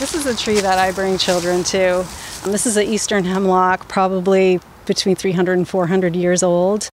This 0.00 0.14
is 0.14 0.24
a 0.24 0.34
tree 0.34 0.62
that 0.62 0.78
I 0.78 0.92
bring 0.92 1.18
children 1.18 1.62
to. 1.64 1.98
Um, 1.98 2.52
this 2.52 2.64
is 2.64 2.78
an 2.78 2.86
eastern 2.86 3.22
hemlock, 3.22 3.86
probably 3.86 4.58
between 4.86 5.14
300 5.14 5.58
and 5.58 5.68
400 5.68 6.16
years 6.16 6.42
old. 6.42 6.88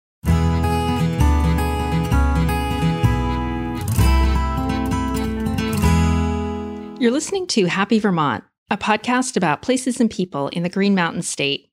You're 6.98 7.10
listening 7.10 7.46
to 7.48 7.66
Happy 7.66 7.98
Vermont, 7.98 8.42
a 8.70 8.78
podcast 8.78 9.36
about 9.36 9.60
places 9.60 10.00
and 10.00 10.10
people 10.10 10.48
in 10.48 10.62
the 10.62 10.70
Green 10.70 10.94
Mountain 10.94 11.20
State. 11.20 11.68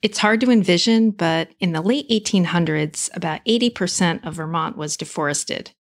It's 0.00 0.16
hard 0.16 0.40
to 0.40 0.50
envision, 0.50 1.10
but 1.10 1.50
in 1.60 1.72
the 1.72 1.82
late 1.82 2.08
1800s, 2.08 3.14
about 3.14 3.44
80% 3.44 4.26
of 4.26 4.36
Vermont 4.36 4.78
was 4.78 4.96
deforested. 4.96 5.72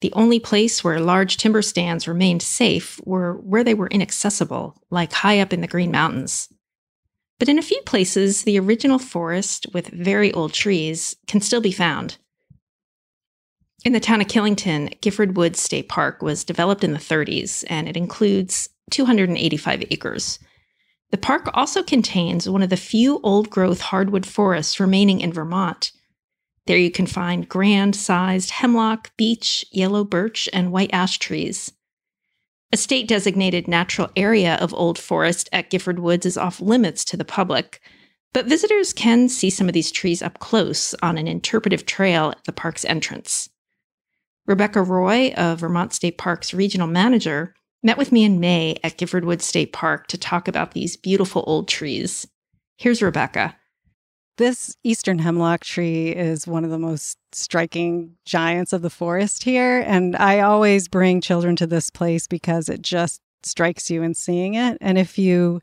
The 0.00 0.12
only 0.12 0.38
place 0.38 0.84
where 0.84 1.00
large 1.00 1.36
timber 1.36 1.62
stands 1.62 2.06
remained 2.06 2.42
safe 2.42 3.00
were 3.04 3.34
where 3.34 3.64
they 3.64 3.74
were 3.74 3.88
inaccessible, 3.88 4.80
like 4.90 5.12
high 5.12 5.40
up 5.40 5.52
in 5.52 5.60
the 5.60 5.66
Green 5.66 5.90
Mountains. 5.90 6.48
But 7.38 7.48
in 7.48 7.58
a 7.58 7.62
few 7.62 7.80
places, 7.82 8.42
the 8.42 8.58
original 8.58 8.98
forest 8.98 9.66
with 9.72 9.88
very 9.88 10.32
old 10.32 10.52
trees 10.52 11.16
can 11.26 11.40
still 11.40 11.60
be 11.60 11.72
found. 11.72 12.18
In 13.84 13.92
the 13.92 14.00
town 14.00 14.20
of 14.20 14.26
Killington, 14.26 15.00
Gifford 15.00 15.36
Woods 15.36 15.60
State 15.60 15.88
Park 15.88 16.20
was 16.20 16.44
developed 16.44 16.82
in 16.82 16.92
the 16.92 16.98
30s, 16.98 17.64
and 17.68 17.88
it 17.88 17.96
includes 17.96 18.68
285 18.90 19.84
acres. 19.90 20.38
The 21.10 21.18
park 21.18 21.48
also 21.54 21.82
contains 21.82 22.48
one 22.48 22.62
of 22.62 22.70
the 22.70 22.76
few 22.76 23.20
old 23.22 23.50
growth 23.50 23.80
hardwood 23.80 24.26
forests 24.26 24.80
remaining 24.80 25.20
in 25.20 25.32
Vermont. 25.32 25.92
There 26.68 26.76
you 26.76 26.90
can 26.90 27.06
find 27.06 27.48
grand 27.48 27.96
sized 27.96 28.50
hemlock, 28.50 29.10
beech, 29.16 29.64
yellow 29.72 30.04
birch, 30.04 30.50
and 30.52 30.70
white 30.70 30.90
ash 30.92 31.18
trees. 31.18 31.72
A 32.72 32.76
state 32.76 33.08
designated 33.08 33.66
natural 33.66 34.10
area 34.14 34.56
of 34.56 34.74
old 34.74 34.98
forest 34.98 35.48
at 35.50 35.70
Gifford 35.70 35.98
Woods 35.98 36.26
is 36.26 36.36
off 36.36 36.60
limits 36.60 37.06
to 37.06 37.16
the 37.16 37.24
public, 37.24 37.80
but 38.34 38.44
visitors 38.44 38.92
can 38.92 39.30
see 39.30 39.48
some 39.48 39.66
of 39.66 39.72
these 39.72 39.90
trees 39.90 40.20
up 40.20 40.40
close 40.40 40.94
on 41.00 41.16
an 41.16 41.26
interpretive 41.26 41.86
trail 41.86 42.32
at 42.32 42.44
the 42.44 42.52
park's 42.52 42.84
entrance. 42.84 43.48
Rebecca 44.46 44.82
Roy, 44.82 45.32
of 45.38 45.60
Vermont 45.60 45.94
State 45.94 46.18
Park's 46.18 46.52
regional 46.52 46.86
manager, 46.86 47.54
met 47.82 47.96
with 47.96 48.12
me 48.12 48.24
in 48.24 48.40
May 48.40 48.76
at 48.84 48.98
Gifford 48.98 49.24
Woods 49.24 49.46
State 49.46 49.72
Park 49.72 50.06
to 50.08 50.18
talk 50.18 50.46
about 50.46 50.72
these 50.72 50.98
beautiful 50.98 51.44
old 51.46 51.66
trees. 51.66 52.26
Here's 52.76 53.00
Rebecca. 53.00 53.57
This 54.38 54.76
eastern 54.84 55.18
hemlock 55.18 55.64
tree 55.64 56.10
is 56.10 56.46
one 56.46 56.64
of 56.64 56.70
the 56.70 56.78
most 56.78 57.18
striking 57.32 58.14
giants 58.24 58.72
of 58.72 58.82
the 58.82 58.90
forest 58.90 59.42
here. 59.42 59.80
And 59.80 60.14
I 60.14 60.40
always 60.40 60.86
bring 60.86 61.20
children 61.20 61.56
to 61.56 61.66
this 61.66 61.90
place 61.90 62.28
because 62.28 62.68
it 62.68 62.80
just 62.80 63.20
strikes 63.42 63.90
you 63.90 64.02
in 64.04 64.14
seeing 64.14 64.54
it. 64.54 64.78
And 64.80 64.96
if 64.96 65.18
you 65.18 65.60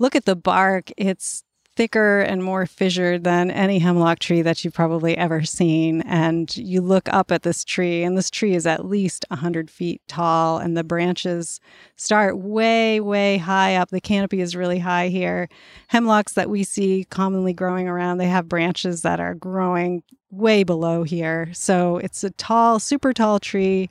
look 0.00 0.16
at 0.16 0.24
the 0.24 0.34
bark, 0.34 0.90
it's 0.96 1.44
thicker 1.74 2.20
and 2.20 2.44
more 2.44 2.66
fissured 2.66 3.24
than 3.24 3.50
any 3.50 3.78
hemlock 3.78 4.18
tree 4.18 4.42
that 4.42 4.64
you've 4.64 4.74
probably 4.74 5.16
ever 5.16 5.42
seen. 5.42 6.02
And 6.02 6.54
you 6.56 6.80
look 6.80 7.08
up 7.12 7.30
at 7.30 7.42
this 7.42 7.64
tree, 7.64 8.02
and 8.02 8.16
this 8.16 8.30
tree 8.30 8.54
is 8.54 8.66
at 8.66 8.84
least 8.84 9.24
100 9.28 9.70
feet 9.70 10.02
tall, 10.08 10.58
and 10.58 10.76
the 10.76 10.84
branches 10.84 11.60
start 11.96 12.38
way, 12.38 13.00
way 13.00 13.38
high 13.38 13.76
up. 13.76 13.90
The 13.90 14.00
canopy 14.00 14.40
is 14.40 14.56
really 14.56 14.78
high 14.78 15.08
here. 15.08 15.48
Hemlocks 15.88 16.34
that 16.34 16.50
we 16.50 16.64
see 16.64 17.06
commonly 17.10 17.52
growing 17.52 17.88
around, 17.88 18.18
they 18.18 18.26
have 18.26 18.48
branches 18.48 19.02
that 19.02 19.20
are 19.20 19.34
growing 19.34 20.02
way 20.30 20.64
below 20.64 21.02
here. 21.02 21.50
So 21.52 21.98
it's 21.98 22.24
a 22.24 22.30
tall, 22.30 22.78
super 22.78 23.12
tall 23.12 23.38
tree 23.38 23.90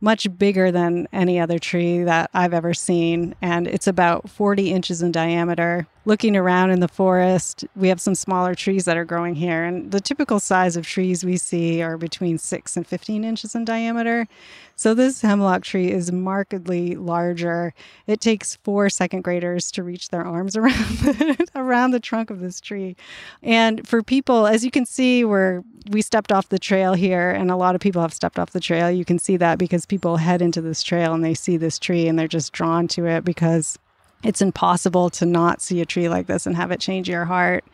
much 0.00 0.26
bigger 0.38 0.70
than 0.70 1.08
any 1.12 1.40
other 1.40 1.58
tree 1.58 2.04
that 2.04 2.30
I've 2.34 2.52
ever 2.52 2.74
seen. 2.74 3.34
And 3.40 3.66
it's 3.66 3.86
about 3.86 4.28
40 4.28 4.70
inches 4.70 5.00
in 5.00 5.12
diameter. 5.12 5.86
Looking 6.06 6.36
around 6.36 6.70
in 6.70 6.80
the 6.80 6.88
forest, 6.88 7.64
we 7.74 7.88
have 7.88 8.00
some 8.00 8.14
smaller 8.14 8.54
trees 8.54 8.84
that 8.84 8.96
are 8.96 9.06
growing 9.06 9.34
here. 9.34 9.64
And 9.64 9.90
the 9.90 10.00
typical 10.00 10.38
size 10.38 10.76
of 10.76 10.86
trees 10.86 11.24
we 11.24 11.38
see 11.38 11.82
are 11.82 11.96
between 11.96 12.36
6 12.36 12.76
and 12.76 12.86
15 12.86 13.24
inches 13.24 13.54
in 13.54 13.64
diameter. 13.64 14.28
So 14.76 14.92
this 14.92 15.22
hemlock 15.22 15.62
tree 15.62 15.90
is 15.90 16.12
markedly 16.12 16.96
larger. 16.96 17.72
It 18.06 18.20
takes 18.20 18.56
four 18.56 18.90
second 18.90 19.22
graders 19.22 19.70
to 19.72 19.82
reach 19.82 20.08
their 20.08 20.26
arms 20.26 20.56
around 20.58 20.98
the, 20.98 21.46
around 21.54 21.92
the 21.92 22.00
trunk 22.00 22.30
of 22.30 22.40
this 22.40 22.60
tree. 22.60 22.96
And 23.42 23.86
for 23.86 24.02
people, 24.02 24.46
as 24.46 24.64
you 24.64 24.70
can 24.70 24.84
see, 24.84 25.24
we're 25.24 25.62
we 25.90 26.00
stepped 26.00 26.32
off 26.32 26.48
the 26.48 26.58
trail 26.58 26.94
here, 26.94 27.30
and 27.30 27.50
a 27.50 27.56
lot 27.56 27.74
of 27.74 27.80
people 27.80 28.00
have 28.00 28.14
stepped 28.14 28.38
off 28.38 28.52
the 28.52 28.60
trail. 28.60 28.90
You 28.90 29.04
can 29.04 29.18
see 29.18 29.36
that 29.36 29.58
because 29.58 29.84
people 29.84 30.16
head 30.16 30.40
into 30.40 30.62
this 30.62 30.82
trail 30.82 31.12
and 31.12 31.22
they 31.22 31.34
see 31.34 31.56
this 31.56 31.78
tree 31.78 32.08
and 32.08 32.18
they're 32.18 32.26
just 32.26 32.52
drawn 32.52 32.88
to 32.88 33.06
it 33.06 33.24
because 33.24 33.78
it's 34.24 34.42
impossible 34.42 35.10
to 35.10 35.26
not 35.26 35.60
see 35.60 35.80
a 35.80 35.86
tree 35.86 36.08
like 36.08 36.26
this 36.26 36.46
and 36.46 36.56
have 36.56 36.70
it 36.70 36.80
change 36.80 37.08
your 37.08 37.26
heart. 37.26 37.64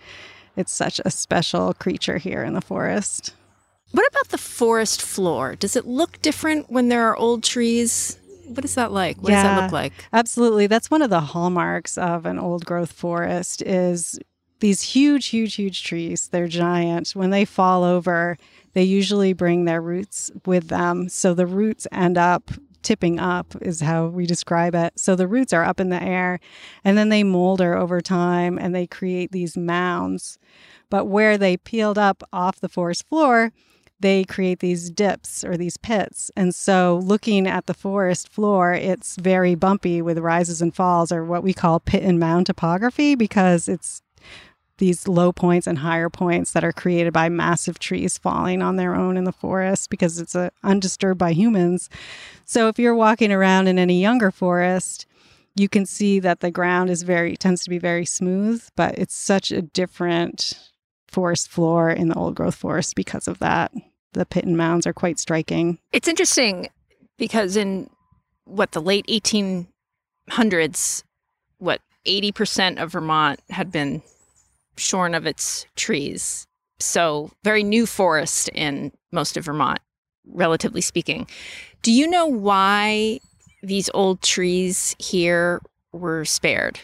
It's 0.57 0.73
such 0.73 1.01
a 1.05 1.11
special 1.11 1.75
creature 1.75 2.19
here 2.19 2.43
in 2.43 2.55
the 2.55 2.61
forest. 2.61 3.35
What 3.93 4.07
about 4.09 4.29
the 4.29 4.39
forest 4.39 5.01
floor? 5.03 5.57
Does 5.57 5.77
it 5.77 5.87
look 5.87 6.21
different 6.23 6.71
when 6.71 6.89
there 6.89 7.07
are 7.09 7.17
old 7.17 7.43
trees? 7.43 8.19
What 8.47 8.65
is 8.65 8.75
that 8.75 8.93
like? 8.93 9.17
What 9.23 9.31
yeah, 9.31 9.43
does 9.43 9.57
that 9.57 9.63
look 9.65 9.73
like? 9.73 9.93
Absolutely. 10.13 10.67
That's 10.67 10.91
one 10.91 11.03
of 11.03 11.11
the 11.11 11.21
hallmarks 11.21 11.97
of 11.97 12.27
an 12.27 12.39
old 12.39 12.65
growth 12.65 12.93
forest 12.93 13.63
is 13.63 14.19
these 14.61 14.83
huge, 14.83 15.27
huge, 15.27 15.55
huge 15.55 15.83
trees. 15.83 16.29
They're 16.29 16.49
giant. 16.49 17.11
When 17.11 17.31
they 17.31 17.45
fall 17.45 17.83
over, 17.85 18.37
they 18.75 18.83
usually 18.83 19.33
bring 19.33 19.65
their 19.65 19.81
roots 19.81 20.31
with 20.47 20.69
them. 20.69 21.09
So 21.09 21.35
the 21.35 21.47
roots 21.47 21.87
end 21.91 22.19
up 22.19 22.51
tipping 22.83 23.19
up, 23.19 23.55
is 23.61 23.81
how 23.81 24.07
we 24.07 24.27
describe 24.27 24.75
it. 24.75 24.99
So 24.99 25.15
the 25.15 25.29
roots 25.29 25.53
are 25.53 25.65
up 25.65 25.81
in 25.81 25.91
the 25.91 26.03
air 26.03 26.41
and 26.85 26.97
then 26.97 27.09
they 27.09 27.23
molder 27.23 27.77
over 27.77 28.01
time 28.01 28.59
and 28.59 28.75
they 28.75 28.87
create 28.87 29.33
these 29.33 29.57
mounds. 29.57 30.39
But 30.89 31.07
where 31.07 31.39
they 31.39 31.57
peeled 31.57 31.99
up 31.99 32.23
off 32.33 32.61
the 32.61 32.69
forest 32.69 33.09
floor, 33.09 33.53
they 34.01 34.25
create 34.25 34.61
these 34.61 34.91
dips 34.91 35.45
or 35.45 35.57
these 35.57 35.77
pits. 35.77 36.31
And 36.37 36.55
so, 36.55 37.01
looking 37.05 37.47
at 37.47 37.67
the 37.67 37.75
forest 37.75 38.29
floor, 38.29 38.73
it's 38.73 39.17
very 39.17 39.55
bumpy 39.55 40.01
with 40.01 40.19
rises 40.19 40.63
and 40.63 40.75
falls, 40.75 41.13
or 41.13 41.25
what 41.25 41.43
we 41.43 41.53
call 41.53 41.81
pit 41.81 42.03
and 42.03 42.19
mound 42.19 42.47
topography, 42.47 43.15
because 43.15 43.69
it's 43.69 44.03
these 44.81 45.07
low 45.07 45.31
points 45.33 45.69
and 45.69 45.79
higher 45.79 46.11
points 46.11 46.53
that 46.53 46.65
are 46.65 46.73
created 46.73 47.13
by 47.13 47.29
massive 47.29 47.79
trees 47.79 48.19
falling 48.19 48.61
on 48.61 48.75
their 48.75 48.97
own 48.97 49.17
in 49.17 49.23
the 49.23 49.33
forest 49.33 49.89
because 49.89 50.19
it's 50.19 50.35
uh, 50.35 50.51
undisturbed 50.65 51.19
by 51.19 51.33
humans. 51.33 51.89
So, 52.45 52.67
if 52.67 52.79
you're 52.79 52.97
walking 52.97 53.33
around 53.33 53.69
in 53.69 53.79
any 53.79 54.01
younger 54.01 54.33
forest, 54.33 55.07
you 55.55 55.69
can 55.69 55.87
see 55.87 56.19
that 56.19 56.41
the 56.41 56.51
ground 56.51 56.91
is 56.91 57.03
very 57.03 57.37
tends 57.37 57.63
to 57.63 57.71
be 57.71 57.79
very 57.79 58.05
smooth, 58.05 58.67
but 58.75 58.99
it's 58.99 59.15
such 59.15 59.53
a 59.53 59.63
different 59.63 60.59
forest 61.07 61.49
floor 61.49 61.91
in 61.91 62.09
the 62.09 62.15
old 62.17 62.35
growth 62.35 62.57
forest 62.57 62.97
because 62.97 63.29
of 63.29 63.39
that 63.39 63.73
the 64.13 64.27
pit 64.27 64.45
and 64.45 64.57
mounds 64.57 64.87
are 64.87 64.93
quite 64.93 65.19
striking. 65.19 65.79
It's 65.93 66.09
interesting 66.09 66.69
because 67.17 67.57
in 67.57 67.91
what 68.45 68.73
the 68.73 68.83
late 68.83 69.07
1800s, 69.07 71.05
what 71.59 71.81
80% 72.07 72.83
of 72.83 72.93
Vermont 72.93 73.41
had 73.51 73.71
been 73.71 74.03
shorn 74.81 75.15
of 75.15 75.27
its 75.27 75.67
trees. 75.77 76.47
So, 76.79 77.31
very 77.45 77.63
new 77.63 77.87
forest 77.87 78.49
in 78.51 78.93
most 79.13 79.37
of 79.37 79.45
Vermont, 79.45 79.81
relatively 80.27 80.81
speaking. 80.81 81.27
Do 81.83 81.93
you 81.93 82.09
know 82.09 82.27
why 82.27 83.21
these 83.63 83.91
old 83.93 84.23
trees 84.23 84.97
here 84.99 85.61
were 85.93 86.25
spared? 86.25 86.81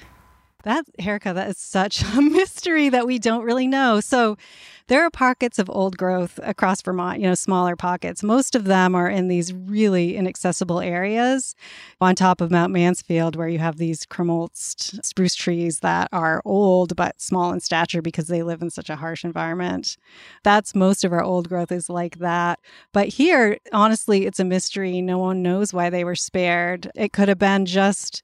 That, 0.67 0.85
Erica, 0.99 1.33
that 1.33 1.51
is 1.51 1.59
such 1.59 2.03
a 2.17 2.21
mystery 2.21 2.89
that 2.89 3.07
we 3.07 3.21
don't 3.21 3.45
really 3.45 3.69
know. 3.69 4.01
So, 4.01 4.37
there 4.89 5.03
are 5.03 5.11
pockets 5.11 5.59
of 5.59 5.69
old 5.69 5.97
growth 5.97 6.39
across 6.43 6.81
Vermont, 6.81 7.21
you 7.21 7.27
know, 7.27 7.35
smaller 7.35 7.75
pockets. 7.75 8.23
Most 8.23 8.55
of 8.55 8.65
them 8.65 8.95
are 8.95 9.09
in 9.09 9.27
these 9.27 9.53
really 9.53 10.17
inaccessible 10.17 10.81
areas 10.81 11.57
on 12.01 12.15
top 12.15 12.41
of 12.41 12.53
Mount 12.53 12.73
Mansfield, 12.73 13.35
where 13.35 13.49
you 13.49 13.59
have 13.59 13.79
these 13.79 14.07
krummholz 14.07 15.05
spruce 15.05 15.35
trees 15.35 15.81
that 15.81 16.09
are 16.13 16.41
old 16.45 16.95
but 16.95 17.21
small 17.21 17.53
in 17.53 17.59
stature 17.59 18.01
because 18.01 18.29
they 18.29 18.45
live 18.45 18.63
in 18.63 18.71
such 18.71 18.89
a 18.89 18.97
harsh 18.97 19.25
environment. 19.25 19.97
That's 20.45 20.75
most 20.75 21.05
of 21.05 21.13
our 21.13 21.23
old 21.23 21.49
growth 21.49 21.73
is 21.73 21.91
like 21.91 22.19
that. 22.21 22.61
But 22.93 23.09
here, 23.09 23.59
honestly, 23.73 24.25
it's 24.25 24.41
a 24.41 24.45
mystery. 24.45 25.01
No 25.01 25.19
one 25.19 25.43
knows 25.43 25.73
why 25.73 25.91
they 25.91 26.05
were 26.05 26.15
spared. 26.15 26.93
It 26.95 27.13
could 27.13 27.29
have 27.29 27.41
been 27.41 27.67
just 27.67 28.23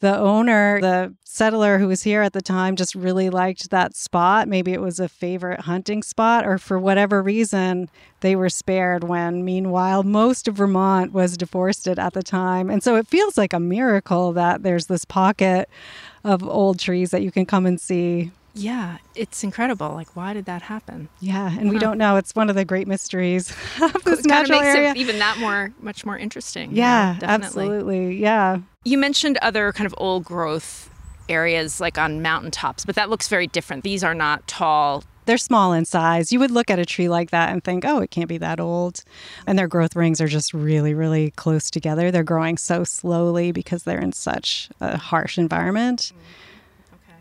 the 0.00 0.18
owner, 0.18 0.80
the 0.80 1.14
settler 1.24 1.78
who 1.78 1.86
was 1.88 2.02
here 2.02 2.22
at 2.22 2.32
the 2.32 2.42
time, 2.42 2.74
just 2.74 2.94
really 2.94 3.30
liked 3.30 3.70
that 3.70 3.94
spot. 3.94 4.48
Maybe 4.48 4.72
it 4.72 4.80
was 4.80 4.98
a 4.98 5.08
favorite 5.08 5.60
hunting 5.60 6.02
spot, 6.02 6.46
or 6.46 6.58
for 6.58 6.78
whatever 6.78 7.22
reason, 7.22 7.90
they 8.20 8.34
were 8.34 8.48
spared 8.48 9.04
when, 9.04 9.44
meanwhile, 9.44 10.02
most 10.02 10.48
of 10.48 10.56
Vermont 10.56 11.12
was 11.12 11.36
deforested 11.36 11.98
at 11.98 12.14
the 12.14 12.22
time. 12.22 12.70
And 12.70 12.82
so 12.82 12.96
it 12.96 13.06
feels 13.06 13.38
like 13.38 13.52
a 13.52 13.60
miracle 13.60 14.32
that 14.32 14.62
there's 14.62 14.86
this 14.86 15.04
pocket 15.04 15.68
of 16.24 16.42
old 16.42 16.78
trees 16.78 17.10
that 17.10 17.22
you 17.22 17.30
can 17.30 17.46
come 17.46 17.66
and 17.66 17.80
see. 17.80 18.30
Yeah, 18.54 18.98
it's 19.14 19.44
incredible. 19.44 19.90
Like, 19.90 20.16
why 20.16 20.32
did 20.32 20.44
that 20.46 20.62
happen? 20.62 21.08
Yeah, 21.20 21.50
and 21.56 21.70
we 21.70 21.78
don't 21.78 21.98
know. 21.98 22.16
It's 22.16 22.34
one 22.34 22.50
of 22.50 22.56
the 22.56 22.64
great 22.64 22.88
mysteries 22.88 23.50
of 23.82 24.02
this 24.04 24.20
It 24.20 24.26
natural 24.26 24.60
makes 24.60 24.74
area. 24.74 24.90
it 24.90 24.96
even 24.96 25.18
that 25.18 25.38
more, 25.38 25.72
much 25.80 26.04
more 26.04 26.18
interesting. 26.18 26.72
yeah, 26.72 27.16
definitely. 27.18 27.64
absolutely. 27.64 28.16
Yeah. 28.16 28.58
You 28.84 28.98
mentioned 28.98 29.38
other 29.42 29.72
kind 29.72 29.86
of 29.86 29.94
old 29.98 30.24
growth 30.24 30.90
areas 31.28 31.80
like 31.80 31.96
on 31.96 32.22
mountaintops, 32.22 32.84
but 32.84 32.96
that 32.96 33.08
looks 33.08 33.28
very 33.28 33.46
different. 33.46 33.84
These 33.84 34.02
are 34.02 34.14
not 34.14 34.46
tall. 34.48 35.04
They're 35.26 35.38
small 35.38 35.72
in 35.72 35.84
size. 35.84 36.32
You 36.32 36.40
would 36.40 36.50
look 36.50 36.70
at 36.70 36.78
a 36.80 36.84
tree 36.86 37.08
like 37.08 37.30
that 37.30 37.50
and 37.50 37.62
think, 37.62 37.84
oh, 37.84 38.00
it 38.00 38.10
can't 38.10 38.28
be 38.28 38.38
that 38.38 38.58
old. 38.58 39.04
And 39.46 39.56
their 39.56 39.68
growth 39.68 39.94
rings 39.94 40.20
are 40.20 40.26
just 40.26 40.52
really, 40.52 40.92
really 40.92 41.30
close 41.32 41.70
together. 41.70 42.10
They're 42.10 42.24
growing 42.24 42.56
so 42.56 42.82
slowly 42.82 43.52
because 43.52 43.84
they're 43.84 44.00
in 44.00 44.12
such 44.12 44.70
a 44.80 44.96
harsh 44.96 45.38
environment 45.38 46.12
mm. 46.12 46.18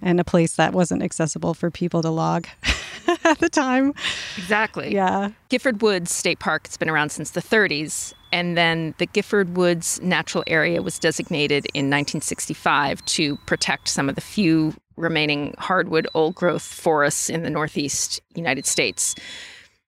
And 0.01 0.19
a 0.19 0.24
place 0.24 0.56
that 0.56 0.74
wasn't 0.74 1.04
accessible 1.04 1.54
for 1.54 1.69
people 1.72 2.01
to 2.01 2.10
log 2.10 2.48
at 3.24 3.40
the 3.40 3.50
time. 3.50 3.94
Exactly. 4.38 4.94
Yeah. 4.94 5.31
Gifford 5.50 5.81
Woods 5.81 6.13
State 6.13 6.40
Park 6.40 6.68
has 6.68 6.78
been 6.78 6.90
around 6.90 7.12
since 7.12 7.31
the 7.31 7.42
30s, 7.42 8.13
and 8.31 8.57
then 8.57 8.94
the 8.98 9.06
Gifford 9.06 9.57
Woods 9.57 10.00
Natural 10.01 10.44
Area 10.48 10.81
was 10.81 11.00
designated 11.00 11.66
in 11.74 11.86
1965 11.86 13.04
to 13.06 13.38
protect 13.46 13.88
some 13.88 14.10
of 14.10 14.16
the 14.16 14.22
few 14.22 14.74
remaining 14.96 15.56
hardwood 15.57 16.07
old 16.13 16.36
growth 16.36 16.63
forests 16.63 17.30
in 17.30 17.44
the 17.44 17.50
Northeast 17.50 18.22
United 18.36 18.66
States. 18.66 19.16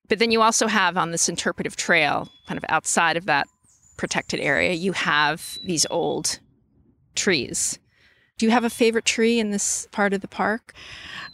But 0.07 0.19
then 0.19 0.31
you 0.31 0.41
also 0.41 0.67
have 0.67 0.97
on 0.97 1.11
this 1.11 1.29
interpretive 1.29 1.75
trail, 1.75 2.29
kind 2.47 2.57
of 2.57 2.65
outside 2.69 3.17
of 3.17 3.25
that 3.27 3.47
protected 3.97 4.39
area, 4.39 4.73
you 4.73 4.93
have 4.93 5.57
these 5.63 5.85
old 5.89 6.39
trees. 7.15 7.77
Do 8.41 8.47
you 8.47 8.51
have 8.53 8.63
a 8.63 8.71
favorite 8.71 9.05
tree 9.05 9.39
in 9.39 9.51
this 9.51 9.87
part 9.91 10.13
of 10.13 10.21
the 10.21 10.27
park? 10.27 10.73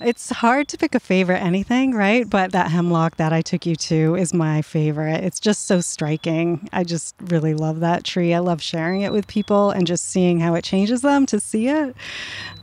It's 0.01 0.30
hard 0.30 0.68
to 0.68 0.77
pick 0.77 0.94
a 0.94 1.00
favorite 1.00 1.38
anything, 1.38 1.94
right? 1.94 2.30
But 2.30 2.51
that 2.51 2.69
hemlock 2.69 3.15
that 3.15 3.31
I 3.31 3.42
took 3.42 3.65
you 3.65 3.77
to 3.77 4.15
is 4.15 4.33
my 4.33 4.62
favorite. 4.62 5.24
It's 5.24 5.39
just 5.39 5.68
so 5.68 5.80
striking. 5.80 6.68
I 6.74 6.83
just 6.83 7.15
really 7.21 7.54
love 7.54 7.80
that 7.80 8.04
tree. 8.04 8.33
I 8.33 8.39
love 8.39 8.62
sharing 8.62 9.04
it 9.04 9.13
with 9.13 9.25
people 9.25 9.71
and 9.71 9.88
just 9.88 10.09
seeing 10.09 10.42
how 10.42 10.54
it 10.56 10.65
changes 10.65 11.00
them 11.00 11.25
to 11.27 11.39
see 11.39 11.69
it. 11.69 11.95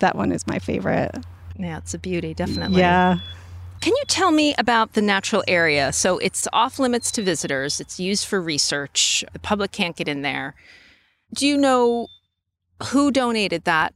That 0.00 0.14
one 0.14 0.30
is 0.30 0.46
my 0.46 0.58
favorite. 0.58 1.16
Yeah, 1.58 1.78
it's 1.78 1.94
a 1.94 1.98
beauty, 1.98 2.34
definitely. 2.34 2.80
Yeah. 2.80 3.20
Can 3.80 3.94
you 3.96 4.04
tell 4.08 4.30
me 4.30 4.54
about 4.58 4.92
the 4.92 5.00
natural 5.00 5.42
area? 5.48 5.90
So 5.90 6.18
it's 6.18 6.46
off 6.52 6.78
limits 6.78 7.10
to 7.12 7.22
visitors, 7.22 7.80
it's 7.80 7.98
used 7.98 8.26
for 8.26 8.42
research, 8.42 9.24
the 9.32 9.38
public 9.38 9.72
can't 9.72 9.96
get 9.96 10.06
in 10.06 10.20
there. 10.20 10.54
Do 11.32 11.46
you 11.46 11.56
know 11.56 12.08
who 12.90 13.10
donated 13.10 13.64
that 13.64 13.94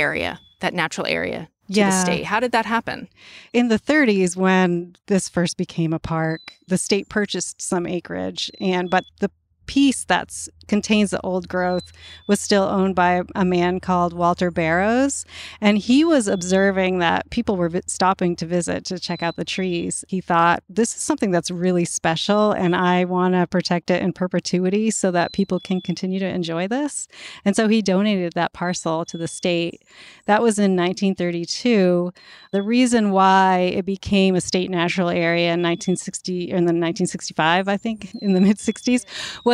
area, 0.00 0.40
that 0.60 0.74
natural 0.74 1.06
area 1.06 1.48
to 1.68 1.80
the 1.80 2.02
state? 2.02 2.24
How 2.24 2.40
did 2.40 2.52
that 2.52 2.66
happen? 2.66 3.08
In 3.52 3.68
the 3.68 3.78
30s, 3.78 4.36
when 4.36 4.96
this 5.06 5.28
first 5.28 5.56
became 5.56 5.92
a 5.92 5.98
park, 5.98 6.54
the 6.66 6.78
state 6.78 7.08
purchased 7.08 7.62
some 7.62 7.86
acreage, 7.86 8.50
and 8.60 8.90
but 8.90 9.04
the 9.20 9.30
piece 9.70 10.02
that 10.06 10.48
contains 10.66 11.10
the 11.10 11.20
old 11.20 11.48
growth 11.48 11.92
was 12.26 12.40
still 12.40 12.64
owned 12.64 12.96
by 12.96 13.22
a 13.36 13.44
man 13.44 13.78
called 13.78 14.12
Walter 14.12 14.50
Barrows, 14.50 15.24
and 15.60 15.78
he 15.78 16.04
was 16.04 16.26
observing 16.26 16.98
that 16.98 17.30
people 17.30 17.56
were 17.56 17.68
vi- 17.68 17.82
stopping 17.86 18.34
to 18.34 18.46
visit 18.46 18.84
to 18.86 18.98
check 18.98 19.22
out 19.22 19.36
the 19.36 19.44
trees. 19.44 20.04
He 20.08 20.20
thought 20.20 20.64
this 20.68 20.96
is 20.96 21.02
something 21.02 21.30
that's 21.30 21.52
really 21.52 21.84
special, 21.84 22.50
and 22.50 22.74
I 22.74 23.04
want 23.04 23.34
to 23.34 23.46
protect 23.46 23.92
it 23.92 24.02
in 24.02 24.12
perpetuity 24.12 24.90
so 24.90 25.12
that 25.12 25.32
people 25.32 25.60
can 25.60 25.80
continue 25.80 26.18
to 26.18 26.26
enjoy 26.26 26.66
this. 26.66 27.06
And 27.44 27.54
so 27.54 27.68
he 27.68 27.80
donated 27.80 28.32
that 28.32 28.52
parcel 28.52 29.04
to 29.04 29.16
the 29.16 29.28
state. 29.28 29.82
That 30.26 30.42
was 30.42 30.58
in 30.58 30.74
1932. 30.74 32.12
The 32.50 32.62
reason 32.62 33.12
why 33.12 33.72
it 33.76 33.84
became 33.86 34.34
a 34.34 34.40
state 34.40 34.68
natural 34.68 35.10
area 35.10 35.52
in 35.54 35.62
1960 35.62 36.52
or 36.52 36.56
in 36.56 36.64
the 36.64 36.74
1965, 36.74 37.68
I 37.68 37.76
think, 37.76 38.12
in 38.16 38.32
the 38.32 38.40
mid 38.40 38.56
60s, 38.56 39.04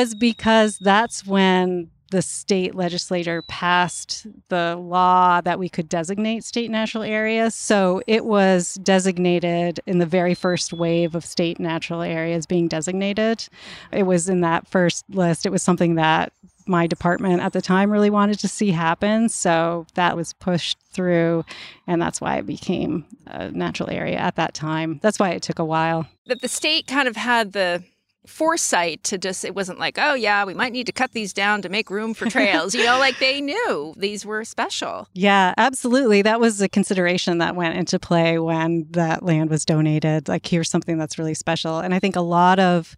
was 0.07 0.15
because 0.15 0.79
that's 0.79 1.27
when 1.27 1.91
the 2.13 2.23
state 2.23 2.77
legislature 2.77 3.43
passed 3.43 4.29
the 4.49 4.77
law 4.77 5.41
that 5.41 5.59
we 5.59 5.69
could 5.69 5.89
designate 5.89 6.45
state 6.45 6.71
natural 6.71 7.03
areas. 7.03 7.53
So 7.57 8.01
it 8.07 8.25
was 8.25 8.75
designated 8.75 9.81
in 9.87 9.99
the 9.99 10.07
very 10.07 10.35
first 10.35 10.73
wave 10.73 11.17
of 11.17 11.25
state 11.25 11.59
natural 11.59 12.03
areas 12.03 12.47
being 12.47 12.69
designated. 12.69 13.49
It 13.91 14.05
was 14.05 14.29
in 14.29 14.41
that 14.43 14.69
first 14.69 15.05
list. 15.09 15.45
It 15.45 15.51
was 15.51 15.65
something 15.65 15.97
that 15.97 16.33
my 16.69 16.87
department 16.87 17.43
at 17.43 17.53
the 17.53 17.61
time 17.61 17.91
really 17.91 18.11
wanted 18.11 18.39
to 18.39 18.49
see 18.49 18.71
happen. 18.71 19.29
So 19.29 19.87
that 19.95 20.17
was 20.17 20.33
pushed 20.35 20.79
through, 20.93 21.45
and 21.89 22.01
that's 22.01 22.21
why 22.21 22.37
it 22.37 22.47
became 22.47 23.05
a 23.27 23.51
natural 23.51 23.91
area 23.91 24.17
at 24.17 24.37
that 24.37 24.55
time. 24.55 25.01
That's 25.03 25.19
why 25.19 25.31
it 25.31 25.43
took 25.43 25.59
a 25.59 25.65
while. 25.65 26.07
That 26.27 26.41
the 26.41 26.49
state 26.49 26.87
kind 26.87 27.09
of 27.09 27.17
had 27.17 27.53
the 27.53 27.83
foresight 28.27 29.03
to 29.05 29.19
just 29.19 29.45
it 29.45 29.55
wasn't 29.55 29.79
like 29.79 29.99
oh 29.99 30.15
yeah 30.15 30.45
we 30.45 30.55
might 30.55 30.73
need 30.73 30.87
to 30.87 30.93
cut 30.93 31.13
these 31.13 31.33
down 31.33 31.63
to 31.63 31.69
make 31.69 31.91
room 31.91 32.15
for 32.15 32.27
trails 32.31 32.75
you 32.75 32.85
know 32.85 32.99
like 32.99 33.19
they 33.19 33.41
knew 33.41 33.95
these 33.97 34.25
were 34.25 34.45
special 34.45 35.07
Yeah, 35.15 35.55
absolutely. 35.57 36.23
That 36.23 36.41
was 36.41 36.61
a 36.61 36.69
consideration 36.69 37.39
that 37.39 37.57
went 37.57 37.77
into 37.77 37.99
play 37.99 38.39
when 38.39 38.87
that 38.91 39.23
land 39.23 39.51
was 39.51 39.65
donated. 39.65 40.29
Like, 40.29 40.47
here's 40.47 40.71
something 40.71 40.99
that's 40.99 41.19
really 41.19 41.35
special. 41.35 41.79
And 41.79 41.95
I 41.95 41.99
think 41.99 42.17
a 42.17 42.21
lot 42.21 42.59
of 42.59 42.97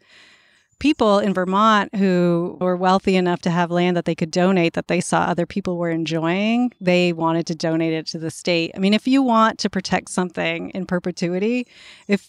people 0.78 1.18
in 1.18 1.32
Vermont 1.32 1.94
who 1.94 2.58
were 2.60 2.76
wealthy 2.76 3.16
enough 3.16 3.40
to 3.42 3.50
have 3.50 3.70
land 3.70 3.96
that 3.96 4.04
they 4.04 4.14
could 4.14 4.30
donate 4.30 4.74
that 4.74 4.88
they 4.88 5.00
saw 5.00 5.22
other 5.22 5.46
people 5.46 5.76
were 5.76 5.90
enjoying, 5.90 6.72
they 6.80 7.12
wanted 7.12 7.46
to 7.46 7.54
donate 7.54 7.92
it 7.92 8.06
to 8.08 8.18
the 8.18 8.30
state. 8.30 8.72
I 8.76 8.78
mean, 8.78 8.94
if 8.94 9.06
you 9.08 9.22
want 9.22 9.58
to 9.60 9.70
protect 9.70 10.10
something 10.10 10.70
in 10.70 10.86
perpetuity, 10.86 11.66
if 12.08 12.28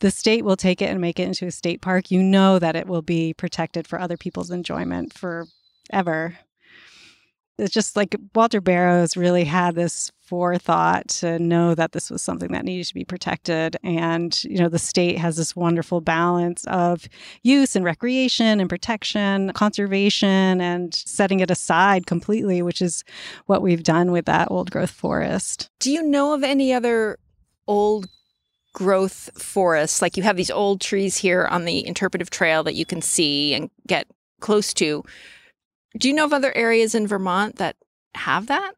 the 0.00 0.10
state 0.10 0.44
will 0.44 0.56
take 0.56 0.82
it 0.82 0.90
and 0.90 1.00
make 1.00 1.18
it 1.18 1.24
into 1.26 1.46
a 1.46 1.50
state 1.50 1.80
park, 1.80 2.10
you 2.10 2.22
know 2.22 2.58
that 2.58 2.76
it 2.76 2.86
will 2.86 3.02
be 3.02 3.32
protected 3.34 3.86
for 3.86 4.00
other 4.00 4.16
people's 4.16 4.50
enjoyment 4.50 5.14
forever. 5.14 6.38
It's 7.58 7.72
just 7.72 7.96
like 7.96 8.14
Walter 8.34 8.60
Barrows 8.60 9.16
really 9.16 9.44
had 9.44 9.76
this 9.76 10.12
forethought 10.20 11.08
to 11.08 11.38
know 11.38 11.74
that 11.74 11.92
this 11.92 12.10
was 12.10 12.20
something 12.20 12.52
that 12.52 12.66
needed 12.66 12.86
to 12.88 12.92
be 12.92 13.04
protected. 13.04 13.78
And, 13.82 14.44
you 14.44 14.58
know, 14.58 14.68
the 14.68 14.78
state 14.78 15.16
has 15.16 15.36
this 15.36 15.56
wonderful 15.56 16.02
balance 16.02 16.66
of 16.66 17.08
use 17.42 17.74
and 17.74 17.82
recreation 17.82 18.60
and 18.60 18.68
protection, 18.68 19.52
conservation, 19.54 20.60
and 20.60 20.92
setting 20.94 21.40
it 21.40 21.50
aside 21.50 22.06
completely, 22.06 22.60
which 22.60 22.82
is 22.82 23.04
what 23.46 23.62
we've 23.62 23.84
done 23.84 24.10
with 24.12 24.26
that 24.26 24.50
old 24.50 24.70
growth 24.70 24.90
forest. 24.90 25.70
do 25.78 25.90
you 25.90 26.02
know 26.02 26.34
of 26.34 26.44
any 26.44 26.74
other 26.74 27.18
old 27.66 28.06
growth 28.76 29.30
forests 29.42 30.02
like 30.02 30.18
you 30.18 30.22
have 30.22 30.36
these 30.36 30.50
old 30.50 30.82
trees 30.82 31.16
here 31.16 31.46
on 31.46 31.64
the 31.64 31.86
interpretive 31.86 32.28
trail 32.28 32.62
that 32.62 32.74
you 32.74 32.84
can 32.84 33.00
see 33.00 33.54
and 33.54 33.70
get 33.86 34.06
close 34.40 34.74
to. 34.74 35.02
Do 35.98 36.08
you 36.08 36.14
know 36.14 36.26
of 36.26 36.34
other 36.34 36.54
areas 36.54 36.94
in 36.94 37.06
vermont 37.06 37.56
that 37.56 37.76
have 38.14 38.48
that 38.48 38.74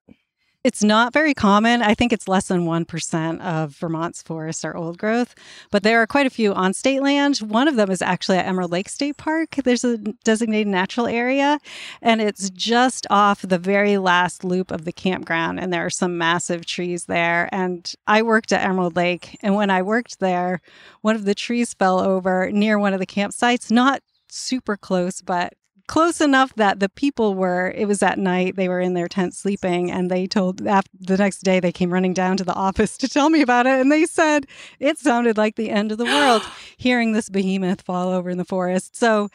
It's 0.64 0.82
not 0.82 1.12
very 1.12 1.34
common. 1.34 1.82
I 1.82 1.94
think 1.94 2.12
it's 2.12 2.26
less 2.26 2.48
than 2.48 2.66
1% 2.66 3.40
of 3.40 3.76
Vermont's 3.76 4.22
forests 4.22 4.64
are 4.64 4.76
old 4.76 4.98
growth, 4.98 5.36
but 5.70 5.84
there 5.84 6.02
are 6.02 6.06
quite 6.06 6.26
a 6.26 6.30
few 6.30 6.52
on 6.52 6.74
state 6.74 7.00
land. 7.00 7.38
One 7.38 7.68
of 7.68 7.76
them 7.76 7.92
is 7.92 8.02
actually 8.02 8.38
at 8.38 8.46
Emerald 8.46 8.72
Lake 8.72 8.88
State 8.88 9.16
Park. 9.16 9.50
There's 9.64 9.84
a 9.84 9.98
designated 10.24 10.66
natural 10.66 11.06
area, 11.06 11.60
and 12.02 12.20
it's 12.20 12.50
just 12.50 13.06
off 13.08 13.42
the 13.42 13.58
very 13.58 13.98
last 13.98 14.42
loop 14.42 14.72
of 14.72 14.84
the 14.84 14.92
campground. 14.92 15.60
And 15.60 15.72
there 15.72 15.86
are 15.86 15.90
some 15.90 16.18
massive 16.18 16.66
trees 16.66 17.04
there. 17.04 17.48
And 17.52 17.90
I 18.08 18.22
worked 18.22 18.52
at 18.52 18.68
Emerald 18.68 18.96
Lake, 18.96 19.38
and 19.42 19.54
when 19.54 19.70
I 19.70 19.80
worked 19.80 20.18
there, 20.18 20.60
one 21.02 21.14
of 21.14 21.24
the 21.24 21.36
trees 21.36 21.72
fell 21.72 22.00
over 22.00 22.50
near 22.50 22.80
one 22.80 22.92
of 22.92 22.98
the 22.98 23.06
campsites, 23.06 23.70
not 23.70 24.02
super 24.28 24.76
close, 24.76 25.22
but 25.22 25.54
close 25.88 26.20
enough 26.20 26.54
that 26.54 26.78
the 26.78 26.88
people 26.88 27.34
were 27.34 27.72
it 27.74 27.86
was 27.86 28.02
at 28.02 28.18
night 28.18 28.54
they 28.56 28.68
were 28.68 28.80
in 28.80 28.94
their 28.94 29.08
tent 29.08 29.34
sleeping 29.34 29.90
and 29.90 30.10
they 30.10 30.26
told 30.26 30.64
after 30.66 30.90
the 31.00 31.16
next 31.16 31.40
day 31.40 31.58
they 31.58 31.72
came 31.72 31.92
running 31.92 32.14
down 32.14 32.36
to 32.36 32.44
the 32.44 32.54
office 32.68 32.96
to 32.96 33.08
tell 33.08 33.30
me 33.30 33.42
about 33.42 33.66
it 33.66 33.80
and 33.80 33.90
they 33.90 34.04
said 34.04 34.46
it 34.78 34.98
sounded 34.98 35.36
like 35.36 35.56
the 35.56 35.70
end 35.70 35.90
of 35.90 35.98
the 35.98 36.04
world 36.04 36.42
hearing 36.76 37.12
this 37.12 37.28
behemoth 37.28 37.82
fall 37.82 38.10
over 38.10 38.30
in 38.30 38.38
the 38.38 38.44
forest. 38.44 38.94
So 38.94 39.28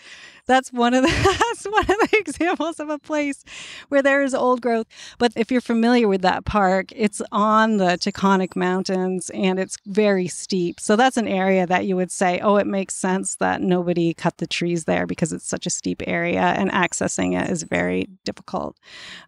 that's 0.45 0.71
one 0.73 0.93
of 0.93 1.03
the 1.03 1.07
that's 1.53 1.65
one 1.65 1.81
of 1.81 2.09
the 2.09 2.09
examples 2.17 2.79
of 2.79 2.89
a 2.89 2.99
place 2.99 3.43
where 3.89 4.01
there 4.01 4.23
is 4.23 4.33
old 4.33 4.61
growth. 4.61 4.87
But 5.17 5.33
if 5.35 5.51
you're 5.51 5.61
familiar 5.61 6.07
with 6.07 6.21
that 6.21 6.45
park 6.45 6.91
it's 6.95 7.21
on 7.31 7.77
the 7.77 7.97
Taconic 7.97 8.55
Mountains 8.55 9.29
and 9.31 9.59
it's 9.59 9.77
very 9.85 10.27
steep. 10.27 10.79
So 10.79 10.95
that's 10.95 11.17
an 11.17 11.27
area 11.27 11.65
that 11.67 11.85
you 11.85 11.95
would 11.95 12.11
say 12.11 12.39
oh 12.39 12.57
it 12.57 12.67
makes 12.67 12.95
sense 12.95 13.35
that 13.35 13.61
nobody 13.61 14.13
cut 14.13 14.37
the 14.37 14.47
trees 14.47 14.85
there 14.85 15.05
because 15.05 15.31
it's 15.31 15.47
such 15.47 15.65
a 15.65 15.69
steep 15.69 16.01
area 16.07 16.41
and 16.41 16.71
accessing 16.71 17.39
it 17.41 17.49
is 17.49 17.63
very 17.63 18.07
difficult. 18.25 18.77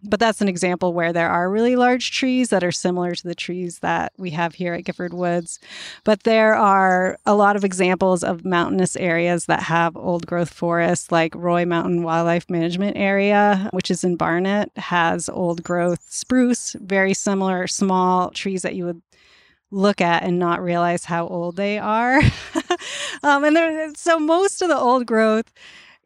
But 0.02 0.20
that's 0.20 0.40
an 0.40 0.48
example 0.48 0.92
where 0.92 1.12
there 1.12 1.30
are 1.30 1.50
really 1.50 1.76
large 1.76 2.10
trees 2.10 2.50
that 2.50 2.64
are 2.64 2.72
similar 2.72 3.14
to 3.14 3.26
the 3.26 3.34
trees 3.34 3.78
that 3.80 4.12
we 4.18 4.30
have 4.30 4.54
here 4.54 4.74
at 4.74 4.84
Gifford 4.84 5.14
Woods. 5.14 5.58
But 6.04 6.24
there 6.24 6.54
are 6.54 7.18
a 7.26 7.34
lot 7.34 7.56
of 7.56 7.64
examples 7.64 8.22
of 8.22 8.44
mountainous 8.44 8.96
areas 8.96 9.46
that 9.46 9.62
have 9.64 9.96
old 9.96 10.26
growth 10.26 10.52
forests 10.52 11.05
like 11.10 11.34
Roy 11.34 11.64
Mountain 11.64 12.02
Wildlife 12.02 12.48
Management 12.50 12.96
Area, 12.96 13.68
which 13.72 13.90
is 13.90 14.04
in 14.04 14.16
Barnet, 14.16 14.70
has 14.76 15.28
old 15.28 15.62
growth 15.62 16.04
spruce, 16.08 16.74
very 16.80 17.14
similar 17.14 17.66
small 17.66 18.30
trees 18.30 18.62
that 18.62 18.74
you 18.74 18.84
would 18.84 19.02
look 19.70 20.00
at 20.00 20.22
and 20.22 20.38
not 20.38 20.62
realize 20.62 21.04
how 21.04 21.26
old 21.26 21.56
they 21.56 21.78
are. 21.78 22.18
um, 23.22 23.44
and 23.44 23.56
there, 23.56 23.92
so 23.94 24.18
most 24.18 24.62
of 24.62 24.68
the 24.68 24.78
old 24.78 25.06
growth 25.06 25.52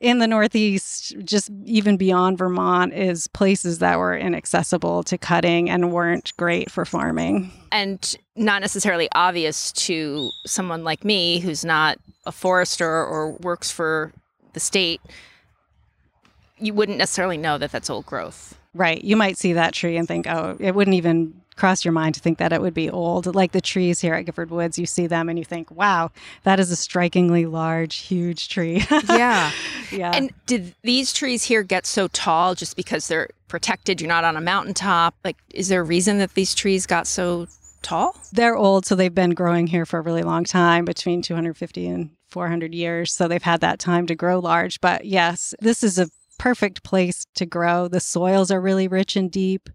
in 0.01 0.19
the 0.19 0.27
Northeast, 0.27 1.15
just 1.25 1.51
even 1.65 1.99
beyond 1.99 2.39
Vermont, 2.39 2.95
is 2.95 3.27
places 3.29 3.81
that 3.81 3.99
were 3.99 4.17
inaccessible 4.17 5.03
to 5.05 5.19
cutting 5.19 5.69
and 5.69 5.93
weren't 5.93 6.35
great 6.39 6.71
for 6.71 6.87
farming. 6.87 7.53
And 7.71 8.17
not 8.35 8.63
necessarily 8.63 9.09
obvious 9.13 9.73
to 9.73 10.31
someone 10.47 10.85
like 10.85 11.05
me 11.05 11.39
who's 11.41 11.67
not 11.67 11.99
a 12.25 12.33
forester 12.33 12.89
or 12.89 13.33
works 13.41 13.71
for 13.71 14.13
the 14.53 14.61
state. 14.61 15.01
You 16.59 16.75
wouldn't 16.75 16.99
necessarily 16.99 17.39
know 17.39 17.59
that 17.59 17.73
that's 17.73 17.89
old 17.89 18.07
growth. 18.07 18.57
Right. 18.75 19.03
You 19.03 19.17
might 19.17 19.37
see 19.37 19.55
that 19.55 19.73
tree 19.73 19.97
and 19.97 20.07
think, 20.07 20.27
oh, 20.27 20.57
it 20.61 20.75
wouldn't 20.75 20.95
even 20.95 21.41
cross 21.57 21.85
your 21.85 21.93
mind 21.93 22.15
to 22.15 22.21
think 22.21 22.39
that 22.39 22.53
it 22.53 22.61
would 22.61 22.75
be 22.75 22.89
old. 22.89 23.35
Like 23.35 23.53
the 23.53 23.61
trees 23.61 24.01
here 24.01 24.15
at 24.15 24.25
Gifford 24.25 24.51
Woods, 24.51 24.79
you 24.79 24.87
see 24.87 25.07
them 25.07 25.29
and 25.29 25.39
you 25.39 25.45
think, 25.45 25.71
wow, 25.71 26.11
that 26.45 26.59
is 26.59 26.71
a 26.71 26.77
strikingly 26.77 27.47
large, 27.47 27.97
huge 27.97 28.49
tree. 28.49 28.85
yeah. 29.09 29.51
yeah. 29.93 30.13
And 30.15 30.33
did 30.47 30.75
these 30.83 31.13
trees 31.13 31.45
here 31.45 31.63
get 31.63 31.85
so 31.85 32.09
tall 32.09 32.55
just 32.55 32.77
because 32.77 33.09
they're 33.09 33.29
protected? 33.49 34.01
You're 34.01 34.09
not 34.09 34.25
on 34.25 34.37
a 34.37 34.41
mountaintop? 34.41 35.15
Like, 35.25 35.37
is 35.53 35.69
there 35.69 35.83
a 35.83 35.85
reason 35.85 36.19
that 36.19 36.35
these 36.35 36.55
trees 36.55 36.87
got 36.87 37.07
so 37.07 37.47
tall? 37.83 38.17
They're 38.33 38.57
old, 38.57 38.87
so 38.87 38.95
they've 38.95 39.15
been 39.15 39.33
growing 39.33 39.67
here 39.67 39.85
for 39.85 39.99
a 39.99 40.03
really 40.03 40.23
long 40.23 40.45
time, 40.45 40.85
between 40.85 41.21
250 41.21 41.87
and 41.89 42.11
400 42.31 42.75
years. 42.75 43.13
So 43.13 43.29
they've 43.29 43.43
had 43.43 43.61
that 43.61 43.79
time 43.79 44.07
to 44.07 44.15
grow 44.15 44.39
large. 44.39 44.81
But 44.81 45.05
yes, 45.05 45.55
this 45.61 45.83
is 45.83 45.99
a 45.99 46.09
perfect 46.39 46.83
place 46.83 47.27
to 47.35 47.47
grow. 47.47 47.89
The 47.89 48.01
soils 48.01 48.51
are 48.51 48.61
really 48.61 48.89
rich 48.89 49.17
and 49.17 49.31
deep. 49.31 49.69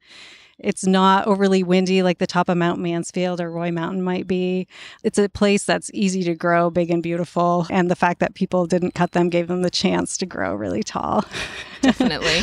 It's 0.57 0.85
not 0.85 1.27
overly 1.27 1.63
windy 1.63 2.01
like 2.01 2.17
the 2.17 2.27
top 2.27 2.47
of 2.47 2.57
Mount 2.57 2.79
Mansfield 2.79 3.41
or 3.41 3.51
Roy 3.51 3.71
Mountain 3.71 4.01
might 4.01 4.25
be. 4.25 4.67
It's 5.03 5.17
a 5.17 5.27
place 5.27 5.65
that's 5.65 5.91
easy 5.93 6.23
to 6.23 6.33
grow, 6.33 6.69
big 6.69 6.89
and 6.89 7.03
beautiful. 7.03 7.67
And 7.69 7.91
the 7.91 7.95
fact 7.95 8.19
that 8.21 8.35
people 8.35 8.65
didn't 8.65 8.95
cut 8.95 9.11
them 9.11 9.29
gave 9.29 9.47
them 9.47 9.63
the 9.63 9.69
chance 9.69 10.17
to 10.17 10.25
grow 10.25 10.55
really 10.55 10.81
tall. 10.81 11.25
Definitely. 11.81 12.41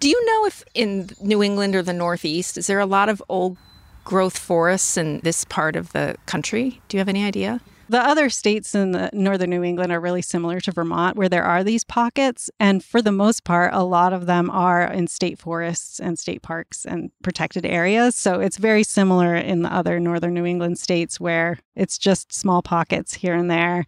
Do 0.00 0.08
you 0.08 0.24
know 0.26 0.46
if 0.46 0.64
in 0.74 1.10
New 1.20 1.42
England 1.42 1.74
or 1.74 1.82
the 1.82 1.92
Northeast, 1.92 2.56
is 2.56 2.66
there 2.66 2.80
a 2.80 2.86
lot 2.86 3.08
of 3.08 3.22
old 3.28 3.58
growth 4.04 4.38
forests 4.38 4.96
in 4.96 5.20
this 5.20 5.44
part 5.44 5.76
of 5.76 5.92
the 5.92 6.16
country? 6.26 6.80
Do 6.88 6.96
you 6.96 7.00
have 7.00 7.08
any 7.08 7.24
idea? 7.24 7.60
The 7.88 8.00
other 8.00 8.30
states 8.30 8.74
in 8.74 8.92
the 8.92 9.10
northern 9.12 9.50
New 9.50 9.62
England 9.62 9.92
are 9.92 10.00
really 10.00 10.22
similar 10.22 10.60
to 10.60 10.72
Vermont, 10.72 11.16
where 11.16 11.28
there 11.28 11.44
are 11.44 11.62
these 11.62 11.84
pockets. 11.84 12.50
And 12.58 12.82
for 12.82 13.00
the 13.00 13.12
most 13.12 13.44
part, 13.44 13.72
a 13.72 13.84
lot 13.84 14.12
of 14.12 14.26
them 14.26 14.50
are 14.50 14.82
in 14.82 15.06
state 15.06 15.38
forests 15.38 16.00
and 16.00 16.18
state 16.18 16.42
parks 16.42 16.84
and 16.84 17.10
protected 17.22 17.64
areas. 17.64 18.16
So 18.16 18.40
it's 18.40 18.56
very 18.56 18.82
similar 18.82 19.36
in 19.36 19.62
the 19.62 19.72
other 19.72 20.00
northern 20.00 20.34
New 20.34 20.44
England 20.44 20.78
states 20.78 21.20
where 21.20 21.58
it's 21.76 21.98
just 21.98 22.32
small 22.32 22.62
pockets 22.62 23.14
here 23.14 23.34
and 23.34 23.50
there. 23.50 23.84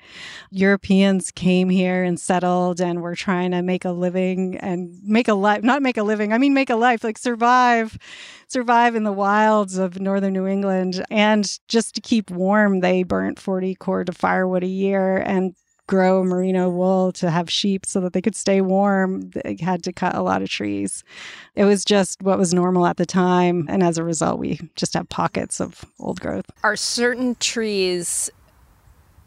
Europeans 0.50 1.30
came 1.30 1.70
here 1.70 2.04
and 2.04 2.20
settled 2.20 2.80
and 2.80 3.00
were 3.00 3.16
trying 3.16 3.50
to 3.52 3.62
make 3.62 3.84
a 3.84 3.90
living 3.90 4.56
and 4.58 4.94
make 5.02 5.26
a 5.26 5.34
life, 5.34 5.62
not 5.62 5.82
make 5.82 5.96
a 5.96 6.02
living, 6.02 6.32
I 6.32 6.38
mean, 6.38 6.54
make 6.54 6.70
a 6.70 6.76
life, 6.76 7.02
like 7.02 7.18
survive, 7.18 7.98
survive 8.46 8.94
in 8.94 9.04
the 9.04 9.12
wilds 9.12 9.78
of 9.78 10.00
northern 10.00 10.34
New 10.34 10.46
England. 10.46 11.04
And 11.10 11.58
just 11.66 11.94
to 11.94 12.00
keep 12.00 12.30
warm, 12.30 12.80
they 12.80 13.02
burnt 13.02 13.38
40 13.38 13.74
cord 13.88 14.10
of 14.10 14.16
firewood 14.18 14.62
a 14.62 14.66
year 14.66 15.16
and 15.16 15.54
grow 15.86 16.22
merino 16.22 16.68
wool 16.68 17.10
to 17.10 17.30
have 17.30 17.50
sheep 17.50 17.86
so 17.86 18.00
that 18.00 18.12
they 18.12 18.20
could 18.20 18.36
stay 18.36 18.60
warm. 18.60 19.30
They 19.30 19.56
had 19.58 19.82
to 19.84 19.94
cut 19.94 20.14
a 20.14 20.20
lot 20.20 20.42
of 20.42 20.50
trees. 20.50 21.02
It 21.54 21.64
was 21.64 21.86
just 21.86 22.22
what 22.22 22.36
was 22.36 22.52
normal 22.52 22.84
at 22.86 22.98
the 22.98 23.06
time. 23.06 23.64
And 23.66 23.82
as 23.82 23.96
a 23.96 24.04
result, 24.04 24.38
we 24.38 24.60
just 24.76 24.92
have 24.92 25.08
pockets 25.08 25.58
of 25.58 25.86
old 25.98 26.20
growth. 26.20 26.44
Are 26.62 26.76
certain 26.76 27.34
trees 27.36 28.28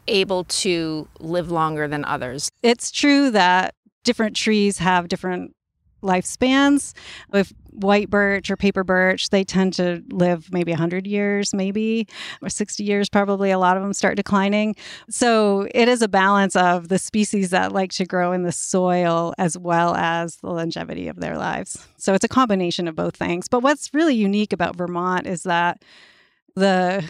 able 0.08 0.44
to 0.44 1.08
live 1.20 1.50
longer 1.50 1.88
than 1.88 2.06
others? 2.06 2.52
It's 2.62 2.92
true 2.92 3.32
that 3.32 3.74
different 4.04 4.36
trees 4.36 4.78
have 4.78 5.08
different 5.08 5.56
lifespans. 6.02 6.94
With 7.32 7.54
white 7.72 8.10
birch 8.10 8.52
or 8.52 8.58
paper 8.58 8.84
birch, 8.84 9.30
they 9.30 9.44
tend 9.44 9.74
to 9.74 10.04
live 10.12 10.52
maybe 10.52 10.72
100 10.72 11.08
years, 11.08 11.54
maybe, 11.54 12.08
or 12.42 12.50
60 12.50 12.84
years, 12.84 13.10
probably. 13.10 13.52
A 13.52 13.58
lot 13.58 13.78
of 13.78 13.84
them 13.84 13.94
start 13.94 14.18
declining. 14.18 14.76
So 15.10 15.68
it 15.74 15.88
is 15.88 16.02
a 16.02 16.08
balance 16.08 16.56
of 16.56 16.90
the 16.90 17.00
species 17.00 17.52
that 17.52 17.72
like 17.72 17.92
to 17.94 18.06
grow 18.06 18.32
in 18.32 18.44
the 18.44 18.52
soil 18.52 19.34
as 19.38 19.58
well 19.58 19.96
as 19.96 20.38
the 20.38 20.50
longevity 20.50 21.08
of 21.08 21.20
their 21.20 21.38
lives. 21.38 21.88
So 21.98 22.14
it's 22.14 22.26
a 22.26 22.30
combination 22.30 22.88
of 22.88 22.96
both 22.96 23.16
things. 23.16 23.48
But 23.48 23.62
what's 23.62 23.94
really 23.94 24.16
unique 24.16 24.54
about 24.54 24.76
Vermont 24.76 25.28
is 25.28 25.44
that 25.44 25.84
the 26.56 27.04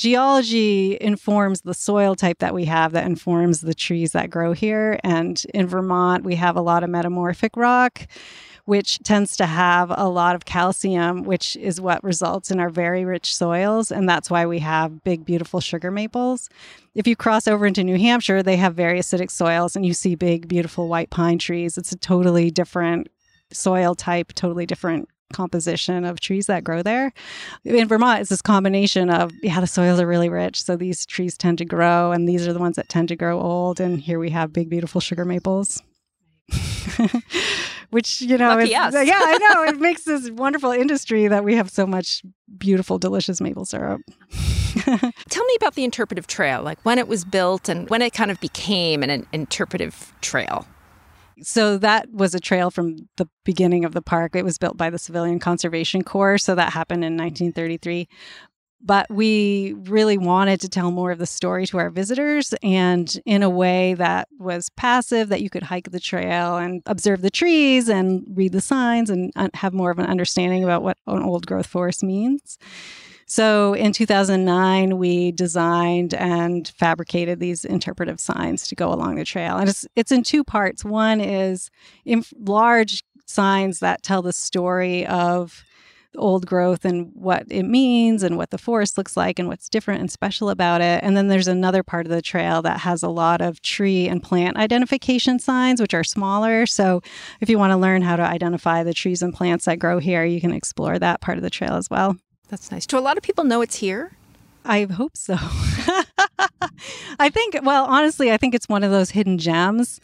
geology 0.00 0.96
informs 0.98 1.60
the 1.60 1.74
soil 1.74 2.14
type 2.14 2.38
that 2.38 2.54
we 2.54 2.64
have 2.64 2.92
that 2.92 3.04
informs 3.04 3.60
the 3.60 3.74
trees 3.74 4.12
that 4.12 4.30
grow 4.30 4.54
here. 4.54 4.98
And 5.04 5.40
in 5.52 5.66
Vermont, 5.66 6.24
we 6.24 6.36
have 6.36 6.56
a 6.56 6.62
lot 6.62 6.82
of 6.82 6.88
metamorphic 6.88 7.54
rock, 7.54 8.06
which 8.64 8.98
tends 9.00 9.36
to 9.36 9.44
have 9.44 9.92
a 9.94 10.08
lot 10.08 10.34
of 10.34 10.46
calcium, 10.46 11.24
which 11.24 11.54
is 11.56 11.82
what 11.82 12.02
results 12.02 12.50
in 12.50 12.58
our 12.60 12.70
very 12.70 13.04
rich 13.04 13.36
soils. 13.36 13.92
And 13.92 14.08
that's 14.08 14.30
why 14.30 14.46
we 14.46 14.60
have 14.60 15.04
big, 15.04 15.26
beautiful 15.26 15.60
sugar 15.60 15.90
maples. 15.90 16.48
If 16.94 17.06
you 17.06 17.14
cross 17.14 17.46
over 17.46 17.66
into 17.66 17.84
New 17.84 17.98
Hampshire, 17.98 18.42
they 18.42 18.56
have 18.56 18.74
very 18.74 19.00
acidic 19.00 19.30
soils 19.30 19.76
and 19.76 19.84
you 19.84 19.92
see 19.92 20.14
big, 20.14 20.48
beautiful 20.48 20.88
white 20.88 21.10
pine 21.10 21.38
trees. 21.38 21.76
It's 21.76 21.92
a 21.92 21.98
totally 21.98 22.50
different 22.50 23.08
soil 23.52 23.94
type, 23.94 24.32
totally 24.32 24.64
different 24.64 25.10
composition 25.32 26.04
of 26.04 26.20
trees 26.20 26.46
that 26.46 26.64
grow 26.64 26.82
there. 26.82 27.12
In 27.64 27.88
Vermont, 27.88 28.20
it's 28.20 28.30
this 28.30 28.42
combination 28.42 29.10
of, 29.10 29.32
yeah, 29.42 29.60
the 29.60 29.66
soils 29.66 30.00
are 30.00 30.06
really 30.06 30.28
rich. 30.28 30.62
So 30.62 30.76
these 30.76 31.06
trees 31.06 31.36
tend 31.36 31.58
to 31.58 31.64
grow, 31.64 32.12
and 32.12 32.28
these 32.28 32.46
are 32.46 32.52
the 32.52 32.58
ones 32.58 32.76
that 32.76 32.88
tend 32.88 33.08
to 33.08 33.16
grow 33.16 33.40
old. 33.40 33.80
And 33.80 34.00
here 34.00 34.18
we 34.18 34.30
have 34.30 34.52
big, 34.52 34.68
beautiful 34.68 35.00
sugar 35.00 35.24
maples. 35.24 35.82
Which, 37.90 38.20
you 38.20 38.38
know, 38.38 38.58
yeah, 39.02 39.18
I 39.20 39.38
know. 39.38 39.64
It 39.64 39.76
makes 39.80 40.04
this 40.04 40.30
wonderful 40.30 40.70
industry 40.70 41.26
that 41.26 41.42
we 41.42 41.56
have 41.56 41.70
so 41.70 41.86
much 41.86 42.22
beautiful, 42.56 42.98
delicious 42.98 43.40
maple 43.40 43.64
syrup. 43.64 44.00
Tell 44.78 45.44
me 45.44 45.56
about 45.56 45.74
the 45.74 45.82
interpretive 45.82 46.28
trail, 46.28 46.62
like 46.62 46.78
when 46.84 46.98
it 46.98 47.08
was 47.08 47.24
built 47.24 47.68
and 47.68 47.90
when 47.90 48.00
it 48.02 48.12
kind 48.12 48.30
of 48.30 48.40
became 48.40 49.02
an, 49.02 49.10
an 49.10 49.26
interpretive 49.32 50.12
trail 50.20 50.66
so 51.42 51.78
that 51.78 52.10
was 52.10 52.34
a 52.34 52.40
trail 52.40 52.70
from 52.70 53.08
the 53.16 53.28
beginning 53.44 53.84
of 53.84 53.92
the 53.92 54.02
park. 54.02 54.34
It 54.34 54.44
was 54.44 54.58
built 54.58 54.76
by 54.76 54.90
the 54.90 54.98
Civilian 54.98 55.38
Conservation 55.38 56.02
Corps, 56.02 56.38
so 56.38 56.54
that 56.54 56.72
happened 56.72 57.04
in 57.04 57.16
1933. 57.16 58.08
But 58.82 59.10
we 59.10 59.74
really 59.80 60.16
wanted 60.16 60.60
to 60.62 60.68
tell 60.68 60.90
more 60.90 61.10
of 61.10 61.18
the 61.18 61.26
story 61.26 61.66
to 61.66 61.76
our 61.76 61.90
visitors 61.90 62.54
and 62.62 63.14
in 63.26 63.42
a 63.42 63.50
way 63.50 63.92
that 63.94 64.28
was 64.38 64.70
passive, 64.70 65.28
that 65.28 65.42
you 65.42 65.50
could 65.50 65.64
hike 65.64 65.90
the 65.90 66.00
trail 66.00 66.56
and 66.56 66.82
observe 66.86 67.20
the 67.20 67.30
trees 67.30 67.90
and 67.90 68.24
read 68.34 68.52
the 68.52 68.62
signs 68.62 69.10
and 69.10 69.32
uh, 69.36 69.48
have 69.52 69.74
more 69.74 69.90
of 69.90 69.98
an 69.98 70.06
understanding 70.06 70.64
about 70.64 70.82
what 70.82 70.96
an 71.06 71.22
old 71.22 71.46
growth 71.46 71.66
forest 71.66 72.02
means. 72.02 72.56
So 73.30 73.74
in 73.74 73.92
2009, 73.92 74.98
we 74.98 75.30
designed 75.30 76.14
and 76.14 76.66
fabricated 76.66 77.38
these 77.38 77.64
interpretive 77.64 78.18
signs 78.18 78.66
to 78.66 78.74
go 78.74 78.92
along 78.92 79.14
the 79.14 79.24
trail. 79.24 79.56
And 79.56 79.68
it's, 79.68 79.86
it's 79.94 80.10
in 80.10 80.24
two 80.24 80.42
parts. 80.42 80.84
One 80.84 81.20
is 81.20 81.70
large 82.40 83.04
signs 83.26 83.78
that 83.78 84.02
tell 84.02 84.20
the 84.20 84.32
story 84.32 85.06
of 85.06 85.62
old 86.16 86.44
growth 86.44 86.84
and 86.84 87.12
what 87.14 87.44
it 87.48 87.62
means 87.62 88.24
and 88.24 88.36
what 88.36 88.50
the 88.50 88.58
forest 88.58 88.98
looks 88.98 89.16
like 89.16 89.38
and 89.38 89.46
what's 89.46 89.68
different 89.68 90.00
and 90.00 90.10
special 90.10 90.50
about 90.50 90.80
it. 90.80 91.00
And 91.04 91.16
then 91.16 91.28
there's 91.28 91.46
another 91.46 91.84
part 91.84 92.06
of 92.06 92.10
the 92.10 92.20
trail 92.20 92.62
that 92.62 92.80
has 92.80 93.04
a 93.04 93.08
lot 93.08 93.40
of 93.40 93.62
tree 93.62 94.08
and 94.08 94.20
plant 94.20 94.56
identification 94.56 95.38
signs, 95.38 95.80
which 95.80 95.94
are 95.94 96.02
smaller. 96.02 96.66
So 96.66 97.00
if 97.40 97.48
you 97.48 97.60
want 97.60 97.70
to 97.70 97.76
learn 97.76 98.02
how 98.02 98.16
to 98.16 98.24
identify 98.24 98.82
the 98.82 98.92
trees 98.92 99.22
and 99.22 99.32
plants 99.32 99.66
that 99.66 99.78
grow 99.78 100.00
here, 100.00 100.24
you 100.24 100.40
can 100.40 100.52
explore 100.52 100.98
that 100.98 101.20
part 101.20 101.38
of 101.38 101.44
the 101.44 101.50
trail 101.50 101.74
as 101.74 101.88
well. 101.88 102.16
That's 102.50 102.70
nice. 102.72 102.84
Do 102.84 102.98
a 102.98 103.00
lot 103.00 103.16
of 103.16 103.22
people 103.22 103.44
know 103.44 103.62
it's 103.62 103.76
here? 103.76 104.10
I 104.64 104.84
hope 104.84 105.16
so. 105.16 105.36
I 107.18 107.30
think, 107.30 107.58
well, 107.62 107.84
honestly, 107.84 108.32
I 108.32 108.36
think 108.36 108.54
it's 108.54 108.68
one 108.68 108.82
of 108.82 108.90
those 108.90 109.10
hidden 109.10 109.38
gems. 109.38 110.00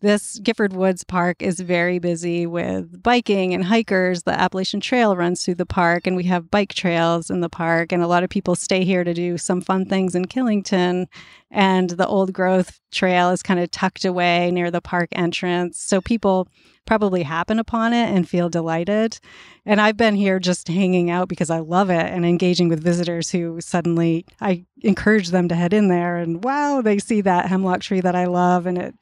This 0.00 0.38
Gifford 0.40 0.74
Woods 0.74 1.04
Park 1.04 1.40
is 1.40 1.58
very 1.58 1.98
busy 1.98 2.46
with 2.46 3.02
biking 3.02 3.54
and 3.54 3.64
hikers. 3.64 4.24
The 4.24 4.38
Appalachian 4.38 4.80
Trail 4.80 5.16
runs 5.16 5.42
through 5.42 5.54
the 5.54 5.64
park, 5.64 6.06
and 6.06 6.14
we 6.14 6.24
have 6.24 6.50
bike 6.50 6.74
trails 6.74 7.30
in 7.30 7.40
the 7.40 7.48
park. 7.48 7.92
And 7.92 8.02
a 8.02 8.06
lot 8.06 8.22
of 8.22 8.28
people 8.28 8.54
stay 8.56 8.84
here 8.84 9.04
to 9.04 9.14
do 9.14 9.38
some 9.38 9.62
fun 9.62 9.86
things 9.86 10.14
in 10.14 10.26
Killington. 10.26 11.06
And 11.50 11.90
the 11.90 12.06
old 12.06 12.34
growth 12.34 12.78
trail 12.92 13.30
is 13.30 13.42
kind 13.42 13.58
of 13.58 13.70
tucked 13.70 14.04
away 14.04 14.50
near 14.50 14.70
the 14.70 14.82
park 14.82 15.08
entrance. 15.12 15.80
So 15.80 16.02
people 16.02 16.46
probably 16.84 17.22
happen 17.22 17.58
upon 17.58 17.94
it 17.94 18.14
and 18.14 18.28
feel 18.28 18.50
delighted. 18.50 19.18
And 19.64 19.80
I've 19.80 19.96
been 19.96 20.14
here 20.14 20.38
just 20.38 20.68
hanging 20.68 21.10
out 21.10 21.28
because 21.28 21.48
I 21.50 21.60
love 21.60 21.88
it 21.88 22.06
and 22.06 22.24
engaging 22.24 22.68
with 22.68 22.84
visitors 22.84 23.30
who 23.30 23.60
suddenly 23.62 24.26
I 24.42 24.66
encourage 24.82 25.30
them 25.30 25.48
to 25.48 25.54
head 25.54 25.72
in 25.72 25.88
there 25.88 26.16
and 26.18 26.44
wow, 26.44 26.82
they 26.82 26.98
see 26.98 27.22
that 27.22 27.46
hemlock 27.46 27.80
tree 27.80 28.00
that 28.00 28.14
I 28.14 28.26
love 28.26 28.66
and 28.66 28.78
it 28.78 28.94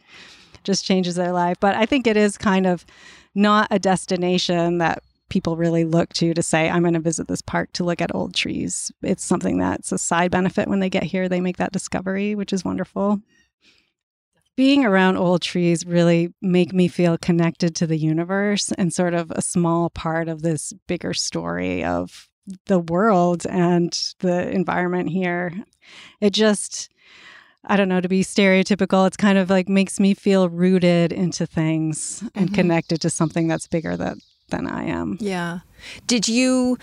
just 0.64 0.84
changes 0.84 1.14
their 1.14 1.32
life. 1.32 1.56
But 1.60 1.74
I 1.74 1.86
think 1.86 2.06
it 2.06 2.16
is 2.16 2.36
kind 2.36 2.66
of 2.66 2.84
not 3.34 3.68
a 3.70 3.78
destination 3.78 4.78
that 4.78 5.02
people 5.28 5.56
really 5.56 5.84
look 5.84 6.12
to 6.14 6.34
to 6.34 6.42
say, 6.42 6.68
I'm 6.68 6.82
going 6.82 6.94
to 6.94 7.00
visit 7.00 7.28
this 7.28 7.42
park 7.42 7.72
to 7.74 7.84
look 7.84 8.00
at 8.00 8.14
old 8.14 8.34
trees. 8.34 8.92
It's 9.02 9.24
something 9.24 9.58
that's 9.58 9.90
a 9.90 9.98
side 9.98 10.30
benefit 10.30 10.68
when 10.68 10.80
they 10.80 10.90
get 10.90 11.02
here. 11.02 11.28
They 11.28 11.40
make 11.40 11.56
that 11.56 11.72
discovery, 11.72 12.34
which 12.34 12.52
is 12.52 12.64
wonderful. 12.64 13.20
Being 14.56 14.84
around 14.84 15.16
old 15.16 15.42
trees 15.42 15.84
really 15.84 16.32
make 16.40 16.72
me 16.72 16.86
feel 16.86 17.18
connected 17.18 17.74
to 17.76 17.86
the 17.86 17.98
universe 17.98 18.70
and 18.78 18.92
sort 18.92 19.14
of 19.14 19.32
a 19.32 19.42
small 19.42 19.90
part 19.90 20.28
of 20.28 20.42
this 20.42 20.72
bigger 20.86 21.12
story 21.12 21.82
of 21.82 22.28
the 22.66 22.78
world 22.78 23.46
and 23.48 23.92
the 24.20 24.48
environment 24.50 25.08
here. 25.08 25.52
It 26.20 26.30
just 26.30 26.90
I 27.66 27.76
don't 27.76 27.88
know, 27.88 28.00
to 28.00 28.08
be 28.08 28.22
stereotypical, 28.22 29.06
it's 29.06 29.16
kind 29.16 29.38
of 29.38 29.50
like 29.50 29.68
makes 29.68 29.98
me 29.98 30.14
feel 30.14 30.48
rooted 30.48 31.12
into 31.12 31.46
things 31.46 32.22
and 32.34 32.46
mm-hmm. 32.46 32.54
connected 32.54 33.00
to 33.02 33.10
something 33.10 33.48
that's 33.48 33.66
bigger 33.66 33.96
that, 33.96 34.18
than 34.50 34.66
I 34.66 34.84
am. 34.84 35.16
Yeah. 35.20 35.60
Did 36.06 36.28
you, 36.28 36.78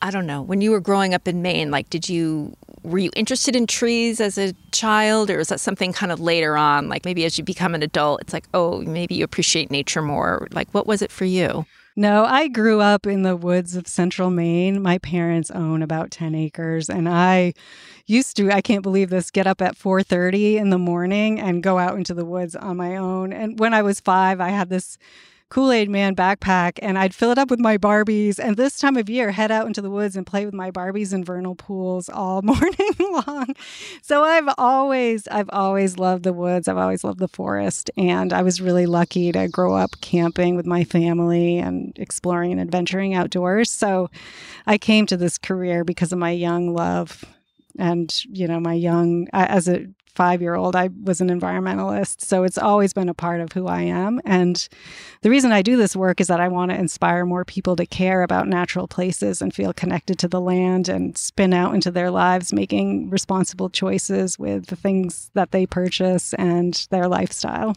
I 0.00 0.10
don't 0.10 0.26
know, 0.26 0.42
when 0.42 0.60
you 0.60 0.70
were 0.70 0.80
growing 0.80 1.14
up 1.14 1.26
in 1.26 1.42
Maine, 1.42 1.70
like, 1.70 1.90
did 1.90 2.08
you, 2.08 2.56
were 2.84 2.98
you 2.98 3.10
interested 3.16 3.56
in 3.56 3.66
trees 3.66 4.20
as 4.20 4.38
a 4.38 4.52
child 4.70 5.30
or 5.30 5.40
is 5.40 5.48
that 5.48 5.58
something 5.58 5.92
kind 5.92 6.12
of 6.12 6.20
later 6.20 6.56
on? 6.56 6.88
Like 6.88 7.04
maybe 7.04 7.24
as 7.24 7.36
you 7.36 7.42
become 7.44 7.74
an 7.74 7.82
adult, 7.82 8.20
it's 8.20 8.32
like, 8.32 8.46
oh, 8.54 8.82
maybe 8.82 9.16
you 9.16 9.24
appreciate 9.24 9.70
nature 9.70 10.02
more. 10.02 10.46
Like, 10.52 10.68
what 10.72 10.86
was 10.86 11.02
it 11.02 11.10
for 11.10 11.24
you? 11.24 11.66
No, 11.98 12.24
I 12.24 12.46
grew 12.46 12.80
up 12.80 13.08
in 13.08 13.22
the 13.22 13.34
woods 13.34 13.74
of 13.74 13.88
central 13.88 14.30
Maine. 14.30 14.80
My 14.80 14.98
parents 14.98 15.50
own 15.50 15.82
about 15.82 16.12
10 16.12 16.32
acres 16.32 16.88
and 16.88 17.08
I 17.08 17.54
used 18.06 18.36
to 18.36 18.52
I 18.52 18.60
can't 18.60 18.84
believe 18.84 19.10
this 19.10 19.32
get 19.32 19.48
up 19.48 19.60
at 19.60 19.74
4:30 19.76 20.58
in 20.58 20.70
the 20.70 20.78
morning 20.78 21.40
and 21.40 21.60
go 21.60 21.76
out 21.76 21.96
into 21.96 22.14
the 22.14 22.24
woods 22.24 22.54
on 22.54 22.76
my 22.76 22.94
own. 22.94 23.32
And 23.32 23.58
when 23.58 23.74
I 23.74 23.82
was 23.82 23.98
5, 23.98 24.40
I 24.40 24.50
had 24.50 24.68
this 24.68 24.96
Kool 25.50 25.72
Aid 25.72 25.88
Man 25.88 26.14
backpack 26.14 26.78
and 26.82 26.98
I'd 26.98 27.14
fill 27.14 27.30
it 27.30 27.38
up 27.38 27.50
with 27.50 27.58
my 27.58 27.78
Barbies. 27.78 28.38
And 28.38 28.56
this 28.56 28.78
time 28.78 28.96
of 28.96 29.08
year, 29.08 29.30
head 29.30 29.50
out 29.50 29.66
into 29.66 29.80
the 29.80 29.90
woods 29.90 30.14
and 30.14 30.26
play 30.26 30.44
with 30.44 30.54
my 30.54 30.70
Barbies 30.70 31.14
in 31.14 31.24
vernal 31.24 31.54
pools 31.54 32.08
all 32.08 32.42
morning 32.44 32.94
long. 32.98 33.54
So 34.02 34.24
I've 34.24 34.52
always, 34.58 35.26
I've 35.28 35.48
always 35.50 35.98
loved 35.98 36.24
the 36.24 36.32
woods. 36.34 36.68
I've 36.68 36.76
always 36.76 37.02
loved 37.02 37.18
the 37.18 37.28
forest. 37.28 37.90
And 37.96 38.32
I 38.32 38.42
was 38.42 38.60
really 38.60 38.86
lucky 38.86 39.32
to 39.32 39.48
grow 39.48 39.74
up 39.74 40.00
camping 40.02 40.54
with 40.54 40.66
my 40.66 40.84
family 40.84 41.58
and 41.58 41.92
exploring 41.96 42.52
and 42.52 42.60
adventuring 42.60 43.14
outdoors. 43.14 43.70
So 43.70 44.10
I 44.66 44.76
came 44.76 45.06
to 45.06 45.16
this 45.16 45.38
career 45.38 45.82
because 45.82 46.12
of 46.12 46.18
my 46.18 46.30
young 46.30 46.74
love 46.74 47.24
and 47.78 48.24
you 48.28 48.46
know 48.46 48.58
my 48.58 48.74
young 48.74 49.28
as 49.32 49.68
a 49.68 49.86
five 50.18 50.42
year 50.42 50.56
old, 50.56 50.74
I 50.74 50.90
was 51.04 51.20
an 51.20 51.28
environmentalist. 51.28 52.22
So 52.22 52.42
it's 52.42 52.58
always 52.58 52.92
been 52.92 53.08
a 53.08 53.14
part 53.14 53.40
of 53.40 53.52
who 53.52 53.68
I 53.68 53.82
am. 53.82 54.20
And 54.24 54.68
the 55.22 55.30
reason 55.30 55.52
I 55.52 55.62
do 55.62 55.76
this 55.76 55.94
work 55.94 56.20
is 56.20 56.26
that 56.26 56.40
I 56.40 56.48
want 56.48 56.72
to 56.72 56.76
inspire 56.76 57.24
more 57.24 57.44
people 57.44 57.76
to 57.76 57.86
care 57.86 58.22
about 58.22 58.48
natural 58.48 58.88
places 58.88 59.40
and 59.40 59.54
feel 59.54 59.72
connected 59.72 60.18
to 60.18 60.26
the 60.26 60.40
land 60.40 60.88
and 60.88 61.16
spin 61.16 61.54
out 61.54 61.72
into 61.72 61.92
their 61.92 62.10
lives, 62.10 62.52
making 62.52 63.10
responsible 63.10 63.70
choices 63.70 64.40
with 64.40 64.66
the 64.66 64.76
things 64.76 65.30
that 65.34 65.52
they 65.52 65.66
purchase 65.66 66.34
and 66.34 66.88
their 66.90 67.06
lifestyle. 67.06 67.76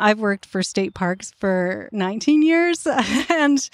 I've 0.00 0.18
worked 0.18 0.46
for 0.46 0.62
state 0.62 0.94
parks 0.94 1.32
for 1.38 1.88
19 1.92 2.42
years. 2.42 2.86
and 3.28 3.68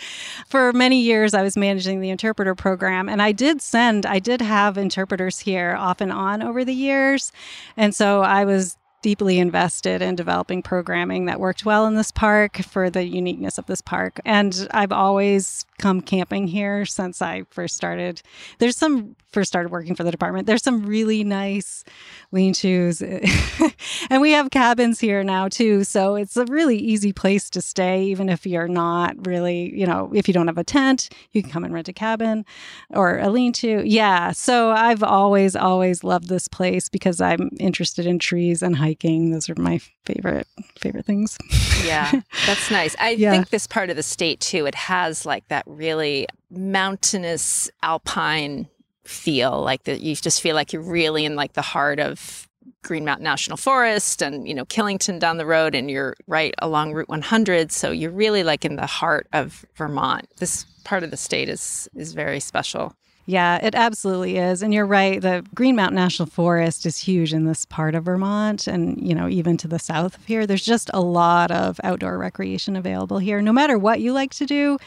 for 0.49 0.73
many 0.73 1.01
years, 1.01 1.35
I 1.35 1.43
was 1.43 1.57
managing 1.57 2.01
the 2.01 2.11
interpreter 2.11 2.55
program. 2.55 3.09
And 3.09 3.23
I 3.23 3.33
did 3.33 3.63
send, 3.63 4.05
I 4.05 4.19
did 4.19 4.41
have 4.41 4.77
interpreters 4.77 5.39
here 5.39 5.75
off 5.79 6.01
and 6.01 6.13
on 6.13 6.43
over 6.43 6.65
the 6.65 6.75
years. 6.75 7.33
And 7.77 7.95
so 7.95 8.23
I 8.23 8.45
was 8.45 8.77
deeply 9.03 9.39
invested 9.39 10.03
in 10.03 10.17
developing 10.17 10.63
programming 10.63 11.27
that 11.27 11.39
worked 11.39 11.65
well 11.65 11.87
in 11.87 11.95
this 11.95 12.11
park 12.11 12.57
for 12.59 12.91
the 12.91 13.05
uniqueness 13.05 13.59
of 13.59 13.67
this 13.67 13.81
park. 13.81 14.21
And 14.25 14.67
I've 14.73 14.93
always 14.93 15.65
come 15.79 16.01
camping 16.01 16.49
here 16.49 16.85
since 16.85 17.21
I 17.21 17.45
first 17.51 17.77
started. 17.77 18.23
There's 18.59 18.77
some 18.77 19.15
first 19.37 19.49
started 19.49 19.71
working 19.71 19.95
for 19.95 20.03
the 20.03 20.11
department. 20.11 20.47
There's 20.47 20.63
some 20.63 20.87
really 20.87 21.23
nice 21.23 21.85
lean-tos, 22.33 23.03
and 24.11 24.23
we 24.23 24.31
have 24.33 24.51
cabins 24.51 24.99
here 24.99 25.23
now 25.23 25.49
too. 25.49 25.85
So 25.85 26.15
it's 26.15 26.39
a 26.39 26.47
really 26.47 26.79
easy 26.79 27.13
place 27.13 27.51
to 27.51 27.61
stay, 27.61 28.05
even 28.05 28.31
if 28.31 28.47
you're 28.47 28.67
not 28.67 29.27
really, 29.27 29.79
you 29.79 29.87
know, 29.87 30.11
if 30.15 30.27
you 30.27 30.33
don't 30.33 30.47
have 30.47 30.57
a 30.57 30.65
tent, 30.65 31.11
you 31.33 31.43
can 31.43 31.51
come 31.51 31.65
and 31.65 31.75
rent 31.75 31.87
a 31.87 31.93
cabin 31.93 32.47
or 32.89 33.19
a 33.19 33.29
lean-to. 33.29 33.83
Yeah. 33.87 34.33
So 34.33 34.71
I've 34.71 35.03
always, 35.03 35.55
always 35.55 36.03
loved 36.03 36.29
this 36.29 36.49
place 36.49 36.89
because 36.89 37.21
I'm 37.21 37.51
interested 37.61 38.07
in 38.07 38.19
trees 38.19 38.63
and 38.63 38.75
hiking. 38.97 39.31
Those 39.31 39.49
are 39.49 39.55
my 39.57 39.79
favorite 40.05 40.47
favorite 40.79 41.07
things. 41.07 41.39
yeah, 41.85 42.11
that's 42.47 42.71
nice. 42.71 42.97
I 42.99 43.11
yeah. 43.11 43.31
think 43.31 43.51
this 43.51 43.67
part 43.67 43.91
of 43.91 43.97
the 43.97 44.03
state 44.03 44.41
too. 44.41 44.67
It 44.67 44.75
has 44.75 45.27
like 45.27 45.47
that 45.49 45.65
really 45.67 46.27
mountainous 46.51 47.71
alpine 47.83 48.69
feel 49.05 49.63
like 49.63 49.85
that 49.85 50.01
you 50.01 50.17
just 50.17 50.41
feel 50.41 50.55
like 50.55 50.73
you're 50.73 50.83
really 50.83 51.25
in 51.25 51.37
like 51.37 51.53
the 51.53 51.63
heart 51.63 52.01
of 52.01 52.49
Green 52.83 53.05
Mountain 53.05 53.25
National 53.25 53.57
Forest 53.57 54.23
and 54.23 54.49
you 54.49 54.55
know 54.55 54.65
Killington 54.65 55.19
down 55.19 55.37
the 55.37 55.47
road 55.47 55.75
and 55.75 55.91
you're 55.91 56.15
right 56.27 56.55
along 56.59 56.95
Route 56.95 57.09
100 57.09 57.71
so 57.71 57.91
you're 57.91 58.11
really 58.11 58.43
like 58.43 58.65
in 58.65 58.77
the 58.77 58.87
heart 58.87 59.29
of 59.33 59.65
Vermont. 59.77 60.29
This 60.39 60.65
part 60.85 61.03
of 61.03 61.11
the 61.11 61.17
state 61.17 61.49
is 61.49 61.89
is 61.95 62.13
very 62.13 62.41
special. 62.41 62.95
Yeah, 63.29 63.59
it 63.61 63.75
absolutely 63.75 64.37
is. 64.39 64.63
And 64.63 64.73
you're 64.73 64.87
right. 64.87 65.21
The 65.21 65.45
Green 65.53 65.75
Mountain 65.75 65.97
National 65.97 66.27
Forest 66.27 66.87
is 66.87 66.97
huge 66.97 67.33
in 67.35 67.45
this 67.45 67.65
part 67.65 67.97
of 67.97 68.05
Vermont 68.05 68.69
and, 68.69 69.01
you 69.07 69.17
know, 69.17 69.29
even 69.29 69.57
to 69.59 69.69
the 69.69 69.81
south 69.81 70.17
of 70.17 70.25
here. 70.25 70.47
There's 70.47 70.65
just 70.65 70.91
a 70.95 71.01
lot 71.01 71.51
of 71.51 71.81
outdoor 71.83 72.19
recreation 72.19 72.77
available 72.77 73.19
here. 73.19 73.43
No 73.43 73.53
matter 73.53 73.79
what 73.79 74.01
you 74.01 74.13
like 74.13 74.33
to 74.35 74.47
do, 74.47 74.79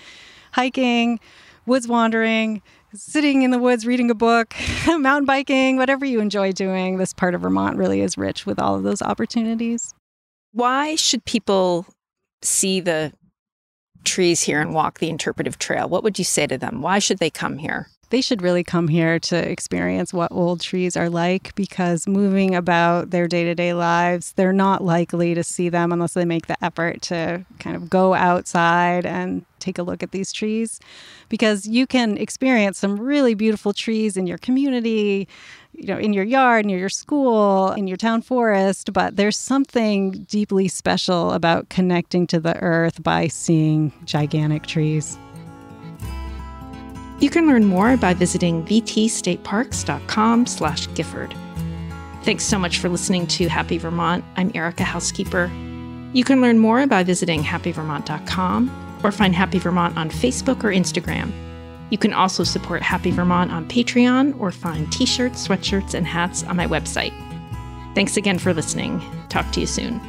hiking, 0.54 1.19
woods 1.65 1.86
wandering, 1.86 2.62
sitting 2.93 3.41
in 3.41 3.52
the 3.52 3.60
woods 3.60 3.86
reading 3.86 4.10
a 4.10 4.15
book, 4.15 4.54
mountain 4.88 5.25
biking, 5.25 5.75
whatever 5.75 6.06
you 6.06 6.21
enjoy 6.21 6.54
doing, 6.54 6.97
this 6.97 7.13
part 7.13 7.36
of 7.36 7.41
Vermont 7.41 7.75
really 7.75 7.99
is 7.99 8.17
rich 8.17 8.45
with 8.45 8.58
all 8.58 8.75
of 8.75 8.84
those 8.84 9.02
opportunities. 9.02 9.93
Why 10.54 10.95
should 10.95 11.25
people 11.25 11.86
see 12.41 12.80
the 12.80 13.12
trees 14.06 14.43
here 14.43 14.62
and 14.62 14.73
walk 14.73 14.99
the 14.99 15.10
interpretive 15.10 15.60
trail? 15.60 15.89
What 15.89 16.04
would 16.04 16.17
you 16.17 16.23
say 16.25 16.47
to 16.47 16.58
them? 16.58 16.82
Why 16.82 16.99
should 16.99 17.17
they 17.17 17.30
come 17.30 17.58
here? 17.58 17.89
They 18.10 18.22
should 18.22 18.41
really 18.41 18.63
come 18.63 18.88
here 18.88 19.19
to 19.19 19.38
experience 19.38 20.13
what 20.13 20.32
old 20.32 20.62
trees 20.62 20.98
are 20.98 21.10
like 21.10 21.54
because 21.56 22.08
moving 22.08 22.56
about 22.56 23.12
their 23.12 23.28
day 23.28 23.43
to 23.43 23.56
day 23.56 23.74
lives, 23.74 24.34
they're 24.34 24.54
not 24.54 24.84
likely 24.84 25.34
to 25.36 25.43
see 25.43 25.69
them 25.69 25.91
unless 25.91 26.13
they 26.13 26.26
make 26.26 26.48
the 26.48 26.63
effort 26.63 27.02
to 27.04 27.45
kind 27.60 27.76
of 27.76 27.89
go 27.89 28.13
outside 28.13 29.06
and 29.06 29.45
take 29.60 29.78
a 29.78 29.84
look 29.84 30.02
at 30.02 30.12
these 30.12 30.32
trees. 30.32 30.80
Because 31.28 31.67
you 31.67 31.86
can 31.86 32.17
experience 32.17 32.80
some 32.80 33.00
really 33.00 33.36
beautiful 33.36 33.74
trees 33.74 34.17
in 34.17 34.26
your 34.26 34.38
community, 34.39 35.28
you 35.74 35.88
know, 35.88 35.98
in 35.98 36.13
your 36.13 36.24
yard, 36.24 36.65
near 36.65 36.80
your 36.80 36.89
school, 36.89 37.72
in 37.74 37.88
your 37.88 37.98
town 37.98 38.22
forest, 38.22 38.91
but 38.91 39.15
there's 39.17 39.38
something 39.38 40.12
deeply 40.30 40.67
special 40.67 41.32
about 41.32 41.69
connecting 41.69 42.26
to 42.28 42.39
the 42.39 42.58
earth 42.62 43.04
by 43.04 43.28
seeing 43.28 43.93
gigantic 44.06 44.65
trees. 44.65 45.19
You 47.19 47.29
can 47.29 47.47
learn 47.47 47.65
more 47.65 47.97
by 47.97 48.13
visiting 48.13 48.63
vtstateparks.com 48.65 50.45
slash 50.45 50.93
Gifford. 50.93 51.36
Thanks 52.23 52.45
so 52.45 52.58
much 52.58 52.77
for 52.77 52.88
listening 52.88 53.27
to 53.27 53.49
Happy 53.49 53.77
Vermont. 53.77 54.23
I'm 54.38 54.51
Erica 54.55 54.84
Houskeeper. 54.84 55.49
You 56.13 56.23
can 56.23 56.41
learn 56.41 56.60
more 56.60 56.88
by 56.88 57.03
visiting 57.03 57.43
happyvermont.com 57.43 58.99
or 59.03 59.12
find 59.12 59.36
Happy 59.36 59.60
Vermont 59.60 59.97
on 59.97 60.10
Facebook 60.10 60.63
or 60.63 60.71
Instagram. 60.71 61.32
You 61.89 61.97
can 61.97 62.13
also 62.13 62.43
support 62.43 62.82
Happy 62.82 63.12
Vermont 63.12 63.51
on 63.51 63.67
Patreon 63.67 64.39
or 64.39 64.51
find 64.51 64.91
t 64.91 65.05
shirts, 65.05 65.47
sweatshirts, 65.47 65.93
and 65.93 66.08
hats 66.08 66.43
on 66.43 66.55
my 66.55 66.67
website. 66.67 67.13
Thanks 67.95 68.15
again 68.15 68.39
for 68.39 68.53
listening. 68.53 69.01
Talk 69.27 69.51
to 69.51 69.60
you 69.60 69.67
soon. 69.67 69.99